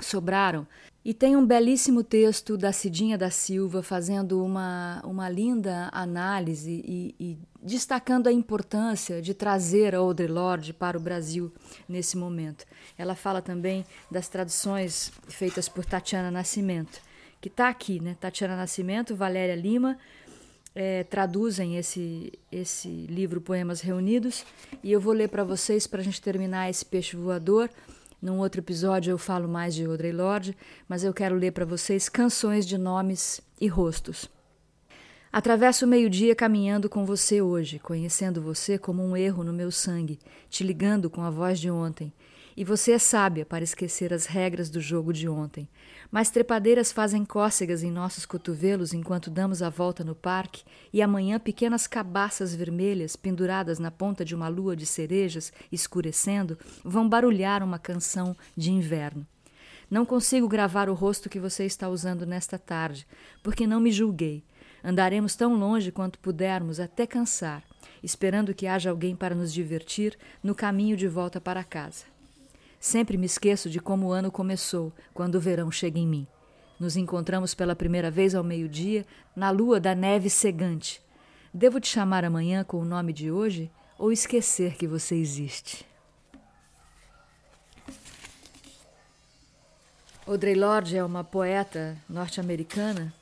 sobraram. 0.00 0.66
E 1.04 1.12
tem 1.12 1.36
um 1.36 1.44
belíssimo 1.44 2.02
texto 2.02 2.56
da 2.56 2.72
Cidinha 2.72 3.18
da 3.18 3.28
Silva 3.28 3.82
fazendo 3.82 4.42
uma, 4.42 5.02
uma 5.04 5.28
linda 5.28 5.90
análise 5.92 6.82
e, 6.82 7.14
e 7.20 7.38
destacando 7.62 8.26
a 8.26 8.32
importância 8.32 9.20
de 9.20 9.34
trazer 9.34 9.94
a 9.94 9.98
Audre 9.98 10.26
Lorde 10.26 10.72
para 10.72 10.96
o 10.96 11.00
Brasil 11.00 11.52
nesse 11.86 12.16
momento. 12.16 12.64
Ela 12.96 13.14
fala 13.14 13.42
também 13.42 13.84
das 14.10 14.28
traduções 14.28 15.12
feitas 15.28 15.68
por 15.68 15.84
Tatiana 15.84 16.30
Nascimento, 16.30 17.02
que 17.38 17.48
está 17.48 17.68
aqui, 17.68 18.00
né? 18.00 18.16
Tatiana 18.18 18.56
Nascimento, 18.56 19.14
Valéria 19.14 19.54
Lima, 19.54 19.98
é, 20.74 21.04
traduzem 21.04 21.76
esse, 21.76 22.32
esse 22.50 22.88
livro 22.88 23.42
Poemas 23.42 23.82
Reunidos 23.82 24.42
e 24.82 24.90
eu 24.90 25.00
vou 25.00 25.12
ler 25.12 25.28
para 25.28 25.44
vocês 25.44 25.86
para 25.86 26.00
a 26.00 26.04
gente 26.04 26.22
terminar 26.22 26.70
esse 26.70 26.84
peixe 26.84 27.14
voador. 27.14 27.68
Num 28.24 28.38
outro 28.38 28.62
episódio 28.62 29.10
eu 29.10 29.18
falo 29.18 29.46
mais 29.46 29.74
de 29.74 29.84
Audre 29.84 30.10
Lorde, 30.10 30.56
mas 30.88 31.04
eu 31.04 31.12
quero 31.12 31.36
ler 31.36 31.52
para 31.52 31.66
vocês 31.66 32.08
canções 32.08 32.64
de 32.64 32.78
nomes 32.78 33.38
e 33.60 33.66
rostos. 33.66 34.30
Atravesso 35.30 35.84
o 35.84 35.88
meio-dia 35.88 36.34
caminhando 36.34 36.88
com 36.88 37.04
você 37.04 37.42
hoje, 37.42 37.78
conhecendo 37.78 38.40
você 38.40 38.78
como 38.78 39.04
um 39.04 39.14
erro 39.14 39.44
no 39.44 39.52
meu 39.52 39.70
sangue, 39.70 40.18
te 40.48 40.64
ligando 40.64 41.10
com 41.10 41.20
a 41.20 41.28
voz 41.28 41.60
de 41.60 41.70
ontem, 41.70 42.14
e 42.56 42.64
você 42.64 42.92
é 42.92 42.98
sábia 42.98 43.44
para 43.44 43.64
esquecer 43.64 44.12
as 44.12 44.26
regras 44.26 44.70
do 44.70 44.80
jogo 44.80 45.12
de 45.12 45.28
ontem. 45.28 45.68
Mas 46.10 46.30
trepadeiras 46.30 46.92
fazem 46.92 47.24
cócegas 47.24 47.82
em 47.82 47.90
nossos 47.90 48.24
cotovelos 48.24 48.92
enquanto 48.92 49.30
damos 49.30 49.62
a 49.62 49.68
volta 49.68 50.04
no 50.04 50.14
parque, 50.14 50.64
e 50.92 51.02
amanhã 51.02 51.38
pequenas 51.38 51.86
cabaças 51.86 52.54
vermelhas, 52.54 53.16
penduradas 53.16 53.78
na 53.78 53.90
ponta 53.90 54.24
de 54.24 54.34
uma 54.34 54.48
lua 54.48 54.76
de 54.76 54.86
cerejas, 54.86 55.52
escurecendo, 55.72 56.58
vão 56.84 57.08
barulhar 57.08 57.62
uma 57.62 57.78
canção 57.78 58.36
de 58.56 58.70
inverno. 58.70 59.26
Não 59.90 60.06
consigo 60.06 60.48
gravar 60.48 60.88
o 60.88 60.94
rosto 60.94 61.28
que 61.28 61.40
você 61.40 61.64
está 61.64 61.88
usando 61.88 62.24
nesta 62.24 62.58
tarde, 62.58 63.06
porque 63.42 63.66
não 63.66 63.80
me 63.80 63.92
julguei. 63.92 64.44
Andaremos 64.82 65.34
tão 65.34 65.54
longe 65.54 65.90
quanto 65.90 66.18
pudermos 66.18 66.78
até 66.78 67.06
cansar, 67.06 67.62
esperando 68.02 68.54
que 68.54 68.66
haja 68.66 68.90
alguém 68.90 69.16
para 69.16 69.34
nos 69.34 69.52
divertir 69.52 70.16
no 70.42 70.54
caminho 70.54 70.96
de 70.96 71.08
volta 71.08 71.40
para 71.40 71.64
casa. 71.64 72.13
Sempre 72.84 73.16
me 73.16 73.24
esqueço 73.24 73.70
de 73.70 73.80
como 73.80 74.08
o 74.08 74.12
ano 74.12 74.30
começou, 74.30 74.92
quando 75.14 75.36
o 75.36 75.40
verão 75.40 75.70
chega 75.70 75.98
em 75.98 76.06
mim. 76.06 76.26
Nos 76.78 76.98
encontramos 76.98 77.54
pela 77.54 77.74
primeira 77.74 78.10
vez 78.10 78.34
ao 78.34 78.44
meio-dia, 78.44 79.06
na 79.34 79.48
lua 79.48 79.80
da 79.80 79.94
neve 79.94 80.28
cegante. 80.28 81.00
Devo 81.52 81.80
te 81.80 81.88
chamar 81.88 82.26
amanhã 82.26 82.62
com 82.62 82.76
o 82.76 82.84
nome 82.84 83.14
de 83.14 83.30
hoje 83.30 83.70
ou 83.98 84.12
esquecer 84.12 84.76
que 84.76 84.86
você 84.86 85.14
existe? 85.14 85.86
Audre 90.26 90.54
Lorde 90.54 90.98
é 90.98 91.02
uma 91.02 91.24
poeta 91.24 91.96
norte-americana 92.06 93.14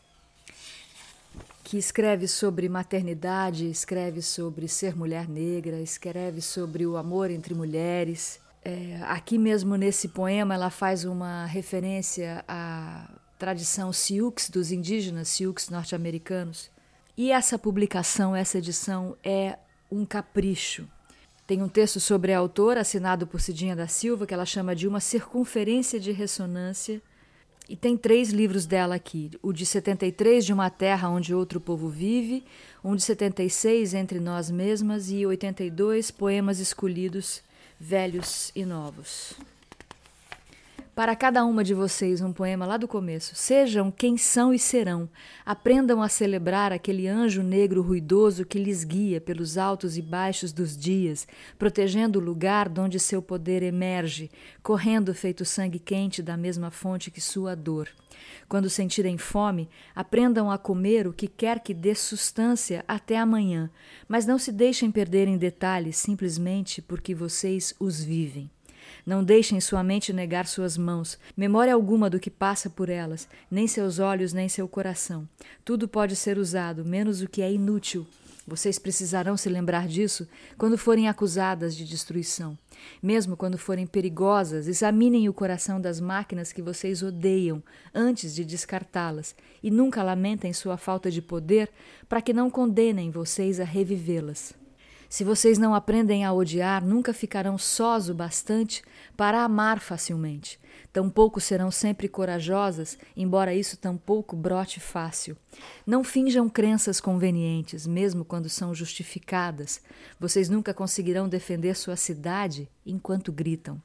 que 1.63 1.79
escreve 1.79 2.27
sobre 2.27 2.69
maternidade, 2.69 3.71
escreve 3.71 4.23
sobre 4.23 4.67
ser 4.67 4.97
mulher 4.97 5.29
negra, 5.29 5.81
escreve 5.81 6.41
sobre 6.41 6.85
o 6.85 6.97
amor 6.97 7.31
entre 7.31 7.55
mulheres 7.55 8.42
é, 8.65 9.01
aqui 9.03 9.39
mesmo 9.39 9.77
nesse 9.77 10.09
poema 10.09 10.55
ela 10.55 10.71
faz 10.71 11.05
uma 11.05 11.47
referência 11.47 12.45
à 12.47 13.11
tradição 13.39 13.93
Sioux 13.93 14.49
dos 14.51 14.71
indígenas 14.71 15.29
Sioux 15.29 15.69
norte-americanos. 15.71 16.71
E 17.17 17.33
essa 17.33 17.59
publicação, 17.59 18.35
essa 18.35 18.59
edição 18.59 19.17
é 19.23 19.59
um 19.91 20.05
capricho. 20.05 20.89
Tem 21.47 21.61
um 21.61 21.69
texto 21.69 21.99
sobre 21.99 22.33
a 22.33 22.39
autora, 22.39 22.81
assinado 22.81 23.27
por 23.27 23.41
Cidinha 23.41 23.75
da 23.75 23.89
Silva, 23.89 24.27
que 24.27 24.33
ela 24.33 24.47
chama 24.47 24.77
de 24.77 24.87
Uma 24.87 25.01
Circunferência 25.01 25.99
de 25.99 26.13
Ressonância. 26.13 27.03
E 27.69 27.77
tem 27.77 27.97
três 27.97 28.31
livros 28.31 28.65
dela 28.65 28.95
aqui: 28.95 29.31
o 29.43 29.53
de 29.53 29.67
73, 29.67 30.47
De 30.47 30.53
uma 30.53 30.71
Terra 30.71 31.11
Onde 31.11 31.35
Outro 31.35 31.61
Povo 31.61 31.89
Vive, 31.89 32.45
um 32.83 32.95
de 32.95 33.03
76, 33.03 33.93
Entre 33.93 34.21
Nós 34.21 34.51
Mesmas, 34.51 35.11
e 35.11 35.27
82, 35.27 36.11
Poemas 36.13 36.61
Escolhidos 36.61 37.43
velhos 37.83 38.53
e 38.55 38.65
novos. 38.65 39.35
Para 40.95 41.17
cada 41.17 41.43
uma 41.47 41.65
de 41.65 41.73
vocês, 41.73 42.21
um 42.21 42.35
poema 42.35 42.67
lá 42.67 42.77
do 42.77 42.87
começo. 42.87 43.35
Sejam 43.35 43.91
quem 43.91 44.19
são 44.19 44.53
e 44.53 44.59
serão. 44.59 45.09
Aprendam 45.45 46.03
a 46.03 46.09
celebrar 46.09 46.71
aquele 46.71 47.09
anjo 47.09 47.43
negro 47.43 47.81
ruidoso 47.81 48.45
que 48.45 48.59
lhes 48.59 48.85
guia 48.85 49.19
pelos 49.19 49.57
altos 49.57 49.97
e 49.97 50.03
baixos 50.03 50.53
dos 50.53 50.77
dias, 50.77 51.27
protegendo 51.59 52.19
o 52.19 52.23
lugar 52.23 52.69
donde 52.69 53.01
seu 53.01 53.23
poder 53.23 53.63
emerge, 53.63 54.31
correndo 54.63 55.15
feito 55.15 55.47
sangue 55.47 55.79
quente 55.79 56.23
da 56.23 56.37
mesma 56.37 56.71
fonte 56.71 57.11
que 57.11 57.23
sua 57.23 57.57
dor. 57.57 57.89
Quando 58.47 58.69
sentirem 58.69 59.17
fome, 59.17 59.71
aprendam 59.97 60.51
a 60.51 60.59
comer 60.59 61.07
o 61.07 61.13
que 61.15 61.27
quer 61.27 61.61
que 61.61 61.73
dê 61.73 61.95
sustância 61.95 62.85
até 62.87 63.17
amanhã, 63.17 63.71
mas 64.07 64.27
não 64.27 64.39
se 64.39 64.53
deixem 64.53 64.91
perder 64.91 65.27
em 65.27 65.39
detalhes 65.39 65.97
simplesmente 65.97 66.83
porque 66.83 67.15
vocês 67.15 67.75
os 67.81 68.05
vivem. 68.05 68.51
Não 69.07 69.23
deixem 69.23 69.61
sua 69.61 69.83
mente 69.83 70.13
negar 70.13 70.47
suas 70.47 70.77
mãos, 70.77 71.19
memória 71.37 71.75
alguma 71.75 72.09
do 72.09 72.21
que 72.21 72.31
passa 72.31 72.71
por 72.71 72.89
elas, 72.89 73.29
nem 73.51 73.67
seus 73.67 73.99
olhos, 73.99 74.33
nem 74.33 74.49
seu 74.49 74.69
coração. 74.69 75.29
Tudo 75.65 75.89
pode 75.89 76.17
ser 76.17 76.39
usado, 76.39 76.85
menos 76.85 77.23
o 77.23 77.29
que 77.29 77.43
é 77.43 77.53
inútil, 77.53 78.07
vocês 78.47 78.77
precisarão 78.77 79.37
se 79.37 79.49
lembrar 79.49 79.87
disso 79.87 80.27
quando 80.59 80.77
forem 80.77 81.09
acusadas 81.09 81.77
de 81.77 81.85
destruição. 81.85 82.59
Mesmo 83.01 83.37
quando 83.37 83.57
forem 83.57 83.87
perigosas, 83.87 84.67
examinem 84.67 85.29
o 85.29 85.33
coração 85.33 85.81
das 85.81 86.01
máquinas 86.01 86.53
que 86.53 86.61
vocês 86.61 87.03
odeiam 87.03 87.63
antes 87.95 88.35
de 88.35 88.45
descartá-las 88.45 89.37
e 89.63 89.71
nunca 89.71 90.03
lamentem 90.03 90.53
sua 90.53 90.77
falta 90.77 91.09
de 91.09 91.23
poder 91.23 91.71
para 92.09 92.21
que 92.21 92.33
não 92.33 92.51
condenem 92.51 93.13
vocês 93.13 93.61
a 93.61 93.65
revivê-las. 93.65 94.62
Se 95.13 95.25
vocês 95.25 95.59
não 95.59 95.75
aprendem 95.75 96.25
a 96.25 96.33
odiar, 96.33 96.83
nunca 96.83 97.13
ficarão 97.13 97.59
sós 97.59 98.09
o 98.09 98.15
bastante 98.15 98.83
para 99.15 99.45
amar 99.45 99.79
facilmente. 99.79 100.59
Tampouco 100.91 101.39
serão 101.39 101.71
sempre 101.71 102.09
corajosas, 102.09 102.97
embora 103.15 103.55
isso 103.55 103.77
tampouco 103.77 104.35
brote 104.35 104.81
fácil. 104.81 105.37
Não 105.87 106.03
finjam 106.03 106.49
crenças 106.49 106.99
convenientes, 106.99 107.87
mesmo 107.87 108.25
quando 108.25 108.49
são 108.49 108.75
justificadas. 108.75 109.83
Vocês 110.19 110.49
nunca 110.49 110.73
conseguirão 110.73 111.29
defender 111.29 111.77
sua 111.77 111.95
cidade 111.95 112.67
enquanto 112.87 113.31
gritam. 113.31 113.83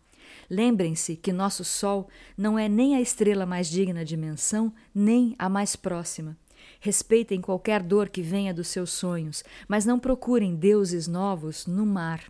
Lembrem-se 0.50 1.18
que 1.18 1.34
nosso 1.34 1.66
Sol 1.66 2.08
não 2.38 2.58
é 2.58 2.70
nem 2.70 2.96
a 2.96 3.02
estrela 3.02 3.46
mais 3.46 3.70
digna 3.70 4.06
de 4.06 4.16
menção, 4.16 4.74
nem 4.96 5.36
a 5.38 5.50
mais 5.50 5.76
próxima. 5.76 6.38
Respeitem 6.80 7.42
qualquer 7.42 7.82
dor 7.82 8.10
que 8.10 8.22
venha 8.22 8.54
dos 8.54 8.68
seus 8.68 8.92
sonhos, 8.92 9.44
mas 9.68 9.86
não 9.86 10.00
procurem 10.00 10.56
deuses 10.56 11.08
novos 11.08 11.66
no 11.66 11.86
mar, 11.86 12.24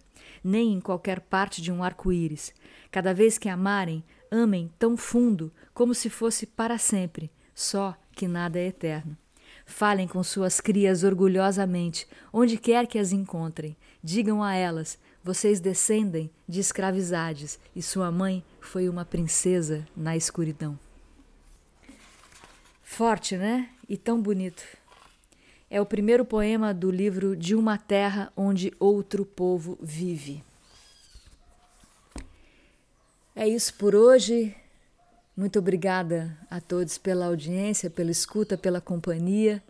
nem 0.43 0.73
em 0.73 0.79
qualquer 0.79 1.19
parte 1.19 1.61
de 1.61 1.71
um 1.71 1.83
arco-íris. 1.83 2.53
Cada 2.91 3.13
vez 3.13 3.37
que 3.37 3.49
amarem, 3.49 4.03
amem 4.31 4.71
tão 4.79 4.95
fundo 4.95 5.51
como 5.73 5.93
se 5.93 6.09
fosse 6.09 6.45
para 6.45 6.77
sempre, 6.77 7.29
só 7.53 7.95
que 8.13 8.27
nada 8.27 8.59
é 8.59 8.67
eterno. 8.67 9.17
Falem 9.65 10.07
com 10.07 10.23
suas 10.23 10.61
crias 10.61 11.03
orgulhosamente, 11.03 12.07
onde 12.31 12.57
quer 12.57 12.87
que 12.87 12.97
as 12.97 13.11
encontrem. 13.11 13.75
Digam 14.01 14.41
a 14.41 14.55
elas: 14.55 14.97
vocês 15.21 15.59
descendem 15.59 16.31
de 16.47 16.61
escravizades 16.61 17.59
e 17.75 17.81
sua 17.81 18.09
mãe 18.09 18.43
foi 18.61 18.87
uma 18.87 19.03
princesa 19.03 19.85
na 19.95 20.15
escuridão. 20.15 20.79
Forte, 22.81 23.35
né? 23.35 23.69
E 23.87 23.95
tão 23.95 24.21
bonito. 24.21 24.63
É 25.69 25.79
o 25.79 25.85
primeiro 25.85 26.25
poema 26.25 26.73
do 26.73 26.89
livro 26.89 27.35
De 27.35 27.55
uma 27.55 27.77
Terra 27.77 28.31
Onde 28.35 28.73
Outro 28.79 29.25
Povo 29.25 29.77
Vive. 29.81 30.43
É 33.35 33.47
isso 33.47 33.73
por 33.75 33.93
hoje. 33.93 34.55
Muito 35.35 35.59
obrigada 35.59 36.37
a 36.49 36.59
todos 36.59 36.97
pela 36.97 37.27
audiência, 37.27 37.89
pela 37.89 38.09
escuta, 38.09 38.57
pela 38.57 38.81
companhia. 38.81 39.61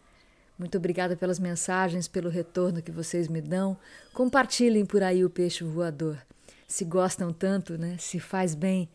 Muito 0.58 0.78
obrigada 0.78 1.16
pelas 1.16 1.38
mensagens, 1.38 2.08
pelo 2.08 2.30
retorno 2.30 2.82
que 2.82 2.92
vocês 2.92 3.28
me 3.28 3.42
dão. 3.42 3.78
Compartilhem 4.14 4.86
por 4.86 5.04
aí 5.04 5.24
o 5.26 5.30
peixe 5.30 5.64
voador. 5.64 6.18
Se 6.68 6.86
gostam 6.86 7.32
tanto, 7.34 7.78
né? 7.78 7.98
Se 8.00 8.20
faz 8.20 8.56
bem 8.56 8.90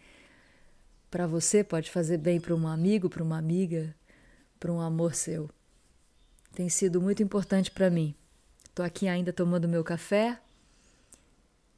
para 1.10 1.26
você, 1.26 1.62
pode 1.62 1.90
fazer 1.90 2.16
bem 2.16 2.40
para 2.40 2.54
um 2.54 2.66
amigo, 2.66 3.10
para 3.10 3.22
uma 3.22 3.38
amiga, 3.38 3.94
para 4.62 4.72
um 4.72 4.80
amor 4.80 5.12
seu. 5.12 5.50
tem 6.54 6.68
sido 6.68 7.00
muito 7.00 7.20
importante 7.20 7.68
para 7.68 7.90
mim. 7.90 8.14
Estou 8.62 8.84
aqui 8.84 9.08
ainda 9.08 9.32
tomando 9.32 9.68
meu 9.68 9.82
café 9.82 10.38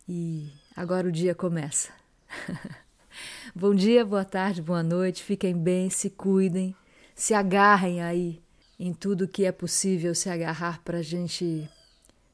e 0.07 0.53
agora 0.77 1.09
o 1.09 1.12
dia 1.12 1.35
começa. 1.35 1.90
Bom 3.57 3.75
dia, 3.75 4.05
boa 4.05 4.25
tarde, 4.25 4.61
boa 4.61 4.83
noite. 4.83 5.25
Fiquem 5.25 5.57
bem, 5.57 5.88
se 5.88 6.11
cuidem, 6.11 6.77
se 7.14 7.33
agarrem 7.33 8.03
aí 8.03 8.42
em 8.79 8.92
tudo 8.92 9.27
que 9.27 9.47
é 9.47 9.53
possível 9.53 10.14
se 10.14 10.29
agarrar 10.29 10.83
para 10.83 10.99
a 10.99 11.03
gente 11.03 11.66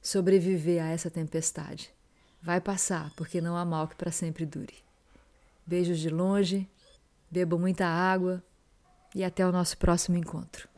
sobreviver 0.02 0.82
a 0.82 0.88
essa 0.88 1.08
tempestade. 1.08 1.94
Vai 2.42 2.60
passar, 2.60 3.14
porque 3.14 3.40
não 3.40 3.56
há 3.56 3.64
mal 3.64 3.86
que 3.86 3.94
para 3.94 4.10
sempre 4.10 4.44
dure. 4.44 4.74
Beijos 5.64 6.00
de 6.00 6.10
longe, 6.10 6.68
bebam 7.30 7.60
muita 7.60 7.86
água 7.86 8.42
e 9.14 9.24
até 9.24 9.46
o 9.46 9.52
nosso 9.52 9.76
próximo 9.76 10.16
encontro. 10.16 10.68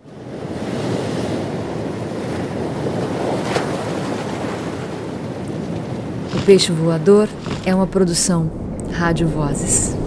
O 6.35 6.45
Peixe 6.45 6.73
Voador 6.73 7.29
é 7.65 7.75
uma 7.75 7.87
produção 7.87 8.51
Rádio 8.93 9.29
Vozes. 9.29 10.02